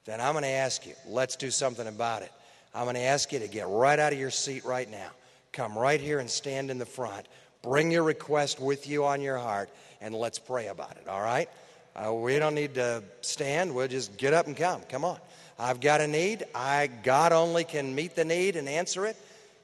Then 0.05 0.21
I'm 0.21 0.33
going 0.33 0.43
to 0.43 0.49
ask 0.49 0.85
you, 0.85 0.93
let's 1.07 1.35
do 1.35 1.51
something 1.51 1.87
about 1.87 2.21
it. 2.21 2.31
I'm 2.73 2.83
going 2.83 2.95
to 2.95 3.01
ask 3.01 3.31
you 3.31 3.39
to 3.39 3.47
get 3.47 3.67
right 3.67 3.99
out 3.99 4.13
of 4.13 4.19
your 4.19 4.31
seat 4.31 4.65
right 4.65 4.89
now. 4.89 5.09
Come 5.51 5.77
right 5.77 5.99
here 5.99 6.19
and 6.19 6.29
stand 6.29 6.69
in 6.69 6.77
the 6.77 6.85
front. 6.85 7.27
Bring 7.61 7.91
your 7.91 8.03
request 8.03 8.59
with 8.59 8.87
you 8.87 9.05
on 9.05 9.21
your 9.21 9.37
heart, 9.37 9.69
and 9.99 10.13
let's 10.13 10.39
pray 10.39 10.67
about 10.67 10.91
it, 10.91 11.07
all 11.07 11.21
right? 11.21 11.49
Uh, 11.97 12.13
we 12.13 12.37
don't 12.37 12.53
need 12.53 12.75
to 12.75 13.03
stand. 13.21 13.73
We'll 13.73 13.87
just 13.87 14.17
get 14.17 14.33
up 14.33 14.47
and 14.47 14.55
come. 14.55 14.81
Come 14.89 15.03
on. 15.03 15.17
I've 15.57 15.81
got 15.81 16.01
a 16.01 16.07
need. 16.07 16.45
I 16.53 16.87
God 16.87 17.31
only 17.31 17.63
can 17.63 17.95
meet 17.95 18.15
the 18.15 18.25
need 18.25 18.55
and 18.55 18.69
answer 18.69 19.05
it. 19.05 19.17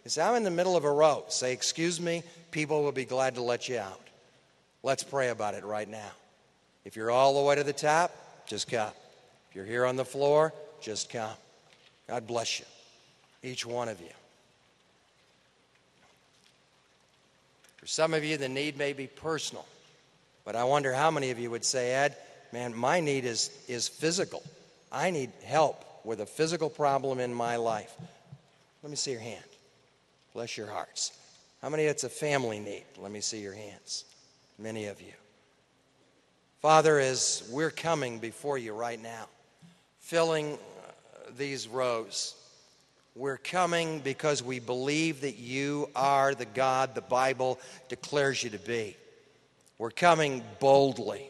You 0.04 0.10
Say, 0.10 0.22
I'm 0.22 0.36
in 0.36 0.44
the 0.44 0.52
middle 0.52 0.76
of 0.76 0.84
a 0.84 0.92
row. 0.92 1.24
Say, 1.30 1.54
excuse 1.54 2.02
me, 2.02 2.24
people 2.52 2.84
will 2.84 2.92
be 2.92 3.06
glad 3.06 3.36
to 3.36 3.42
let 3.42 3.70
you 3.70 3.78
out. 3.78 4.02
Let's 4.82 5.04
pray 5.04 5.30
about 5.30 5.54
it 5.54 5.64
right 5.64 5.88
now. 5.88 6.12
If 6.84 6.96
you're 6.96 7.12
all 7.12 7.36
the 7.40 7.48
way 7.48 7.56
to 7.56 7.64
the 7.64 7.72
top, 7.72 8.12
just 8.46 8.70
come. 8.70 8.92
If 9.50 9.56
you're 9.56 9.66
here 9.66 9.86
on 9.86 9.96
the 9.96 10.04
floor, 10.04 10.54
just 10.82 11.10
come. 11.10 11.32
God 12.08 12.28
bless 12.28 12.60
you, 12.60 12.66
each 13.44 13.66
one 13.66 13.88
of 13.88 14.02
you. 14.02 14.10
For 17.78 17.88
some 17.88 18.14
of 18.14 18.24
you, 18.24 18.36
the 18.38 18.50
need 18.50 18.78
may 18.78 18.92
be 18.92 19.08
personal, 19.08 19.66
but 20.46 20.56
I 20.56 20.64
wonder 20.64 20.94
how 20.94 21.12
many 21.12 21.32
of 21.32 21.40
you 21.40 21.50
would 21.52 21.66
say, 21.66 21.94
Ed, 21.94 22.16
man, 22.52 22.76
my 22.76 23.00
need 23.00 23.26
is, 23.26 23.50
is 23.68 23.88
physical. 23.88 24.44
I 24.92 25.10
need 25.10 25.32
help 25.44 25.84
with 26.04 26.20
a 26.20 26.26
physical 26.26 26.70
problem 26.70 27.20
in 27.20 27.34
my 27.34 27.56
life. 27.56 27.94
Let 28.82 28.90
me 28.90 28.96
see 28.96 29.12
your 29.12 29.22
hand. 29.22 29.44
Bless 30.34 30.58
your 30.58 30.68
hearts. 30.68 31.18
How 31.62 31.70
many 31.70 31.84
it's 31.84 32.04
a 32.04 32.10
family 32.10 32.60
need? 32.60 32.84
Let 32.98 33.12
me 33.12 33.22
see 33.22 33.40
your 33.40 33.54
hands. 33.54 34.04
Many 34.60 34.86
of 34.86 35.02
you. 35.02 35.14
Father, 36.62 37.00
as 37.00 37.48
we're 37.52 37.72
coming 37.72 38.20
before 38.20 38.58
you 38.58 38.74
right 38.74 39.02
now, 39.02 39.28
filling 40.00 40.54
uh, 40.54 40.58
these 41.38 41.68
rows, 41.68 42.36
we're 43.16 43.38
coming 43.38 44.00
because 44.00 44.42
we 44.42 44.60
believe 44.60 45.22
that 45.22 45.38
you 45.38 45.90
are 45.96 46.34
the 46.34 46.46
God 46.46 46.96
the 46.96 47.02
Bible 47.02 47.60
declares 47.90 48.44
you 48.44 48.50
to 48.50 48.60
be. 48.60 48.96
We're 49.84 49.92
coming 49.92 50.46
boldly, 50.62 51.30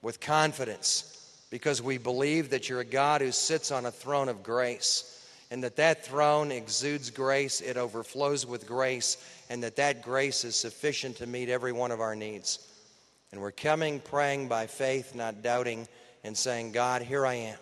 with 0.00 0.20
confidence, 0.20 1.44
because 1.50 1.82
we 1.82 1.98
believe 1.98 2.50
that 2.50 2.68
you're 2.68 2.78
a 2.78 2.84
God 2.84 3.20
who 3.20 3.32
sits 3.32 3.72
on 3.72 3.84
a 3.84 3.90
throne 3.90 4.28
of 4.28 4.44
grace, 4.44 5.26
and 5.50 5.64
that 5.64 5.74
that 5.74 6.06
throne 6.06 6.52
exudes 6.52 7.10
grace, 7.10 7.60
it 7.60 7.76
overflows 7.76 8.46
with 8.46 8.64
grace, 8.64 9.16
and 9.48 9.60
that 9.64 9.74
that 9.74 10.02
grace 10.02 10.44
is 10.44 10.54
sufficient 10.54 11.16
to 11.16 11.26
meet 11.26 11.48
every 11.48 11.72
one 11.72 11.90
of 11.90 12.00
our 12.00 12.14
needs. 12.14 12.60
And 13.32 13.40
we're 13.40 13.50
coming 13.50 13.98
praying 13.98 14.46
by 14.46 14.68
faith, 14.68 15.16
not 15.16 15.42
doubting, 15.42 15.88
and 16.22 16.38
saying, 16.38 16.70
God, 16.70 17.02
here 17.02 17.26
I 17.26 17.34
am. 17.34 17.58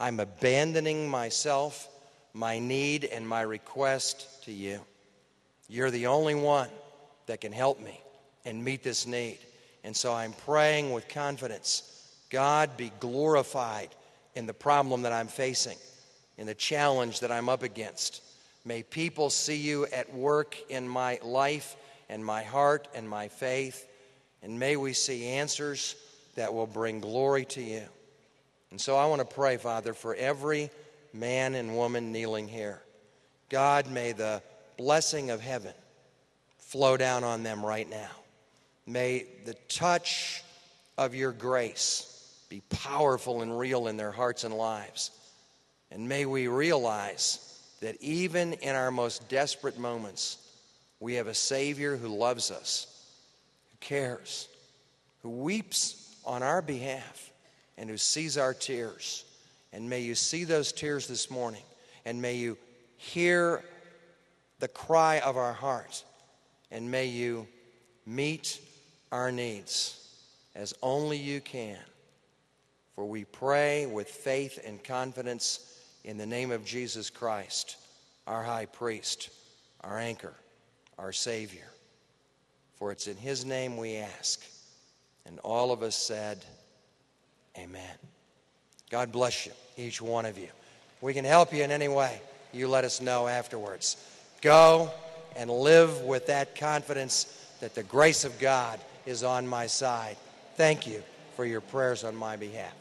I'm 0.00 0.18
abandoning 0.18 1.08
myself 1.08 1.88
my 2.34 2.58
need 2.58 3.04
and 3.04 3.24
my 3.24 3.42
request 3.42 4.42
to 4.46 4.52
you. 4.52 4.80
You're 5.68 5.92
the 5.92 6.08
only 6.08 6.34
one 6.34 6.70
that 7.26 7.40
can 7.40 7.52
help 7.52 7.78
me 7.78 8.00
and 8.44 8.64
meet 8.64 8.82
this 8.82 9.06
need. 9.06 9.38
And 9.84 9.96
so 9.96 10.12
I'm 10.12 10.32
praying 10.32 10.92
with 10.92 11.08
confidence 11.08 11.86
God 12.30 12.76
be 12.76 12.92
glorified 13.00 13.88
in 14.34 14.46
the 14.46 14.54
problem 14.54 15.02
that 15.02 15.12
I'm 15.12 15.26
facing, 15.26 15.76
in 16.38 16.46
the 16.46 16.54
challenge 16.54 17.20
that 17.20 17.32
I'm 17.32 17.48
up 17.48 17.64
against. 17.64 18.22
May 18.64 18.82
people 18.84 19.30
see 19.30 19.56
you 19.56 19.86
at 19.86 20.14
work 20.14 20.56
in 20.68 20.88
my 20.88 21.18
life 21.22 21.76
and 22.08 22.24
my 22.24 22.42
heart 22.42 22.88
and 22.94 23.08
my 23.08 23.28
faith. 23.28 23.86
And 24.42 24.58
may 24.58 24.76
we 24.76 24.92
see 24.92 25.26
answers 25.26 25.96
that 26.36 26.54
will 26.54 26.66
bring 26.66 27.00
glory 27.00 27.44
to 27.46 27.62
you. 27.62 27.82
And 28.70 28.80
so 28.80 28.96
I 28.96 29.06
want 29.06 29.20
to 29.20 29.34
pray, 29.34 29.56
Father, 29.56 29.92
for 29.92 30.14
every 30.14 30.70
man 31.12 31.54
and 31.54 31.76
woman 31.76 32.12
kneeling 32.12 32.46
here. 32.46 32.80
God, 33.48 33.90
may 33.90 34.12
the 34.12 34.42
blessing 34.78 35.30
of 35.30 35.40
heaven 35.40 35.74
flow 36.58 36.96
down 36.96 37.24
on 37.24 37.42
them 37.42 37.66
right 37.66 37.88
now. 37.90 38.19
May 38.90 39.26
the 39.44 39.54
touch 39.68 40.42
of 40.98 41.14
your 41.14 41.32
grace 41.32 42.06
be 42.48 42.62
powerful 42.70 43.42
and 43.42 43.56
real 43.56 43.86
in 43.86 43.96
their 43.96 44.12
hearts 44.12 44.44
and 44.44 44.54
lives. 44.54 45.10
And 45.90 46.08
may 46.08 46.26
we 46.26 46.48
realize 46.48 47.58
that 47.80 47.96
even 48.00 48.54
in 48.54 48.74
our 48.74 48.90
most 48.90 49.28
desperate 49.28 49.78
moments, 49.78 50.38
we 50.98 51.14
have 51.14 51.26
a 51.26 51.34
Savior 51.34 51.96
who 51.96 52.08
loves 52.08 52.50
us, 52.50 53.04
who 53.70 53.76
cares, 53.80 54.48
who 55.22 55.30
weeps 55.30 56.14
on 56.24 56.42
our 56.42 56.60
behalf, 56.60 57.30
and 57.78 57.88
who 57.88 57.96
sees 57.96 58.36
our 58.36 58.52
tears 58.52 59.24
and 59.72 59.88
may 59.88 60.00
you 60.00 60.14
see 60.14 60.44
those 60.44 60.72
tears 60.72 61.06
this 61.06 61.30
morning. 61.30 61.62
And 62.04 62.20
may 62.20 62.34
you 62.34 62.58
hear 62.96 63.64
the 64.58 64.68
cry 64.68 65.20
of 65.20 65.36
our 65.36 65.52
heart. 65.52 66.04
And 66.70 66.90
may 66.90 67.06
you 67.06 67.46
meet 68.06 68.60
our 69.12 69.32
needs 69.32 69.96
as 70.54 70.74
only 70.82 71.16
you 71.16 71.40
can. 71.40 71.78
For 72.94 73.04
we 73.04 73.24
pray 73.24 73.86
with 73.86 74.08
faith 74.08 74.58
and 74.64 74.82
confidence 74.82 75.80
in 76.04 76.18
the 76.18 76.26
name 76.26 76.50
of 76.50 76.64
Jesus 76.64 77.10
Christ, 77.10 77.76
our 78.26 78.42
high 78.42 78.66
priest, 78.66 79.30
our 79.82 79.98
anchor, 79.98 80.34
our 80.98 81.12
Savior. 81.12 81.68
For 82.76 82.92
it's 82.92 83.06
in 83.06 83.16
his 83.16 83.44
name 83.44 83.76
we 83.76 83.96
ask. 83.96 84.40
And 85.26 85.38
all 85.40 85.72
of 85.72 85.82
us 85.82 85.96
said, 85.96 86.38
Amen. 87.58 87.96
God 88.90 89.12
bless 89.12 89.46
you, 89.46 89.52
each 89.76 90.00
one 90.00 90.26
of 90.26 90.38
you. 90.38 90.48
We 91.00 91.14
can 91.14 91.24
help 91.24 91.52
you 91.52 91.62
in 91.62 91.70
any 91.70 91.88
way. 91.88 92.20
You 92.52 92.68
let 92.68 92.84
us 92.84 93.00
know 93.00 93.28
afterwards. 93.28 93.96
Go 94.40 94.90
and 95.36 95.50
live 95.50 96.02
with 96.02 96.26
that 96.26 96.56
confidence 96.56 97.36
that 97.60 97.74
the 97.74 97.82
grace 97.82 98.24
of 98.24 98.38
God 98.38 98.80
is 99.10 99.22
on 99.24 99.46
my 99.46 99.66
side. 99.66 100.16
Thank 100.54 100.86
you 100.86 101.02
for 101.36 101.44
your 101.44 101.60
prayers 101.60 102.04
on 102.04 102.14
my 102.14 102.36
behalf. 102.36 102.79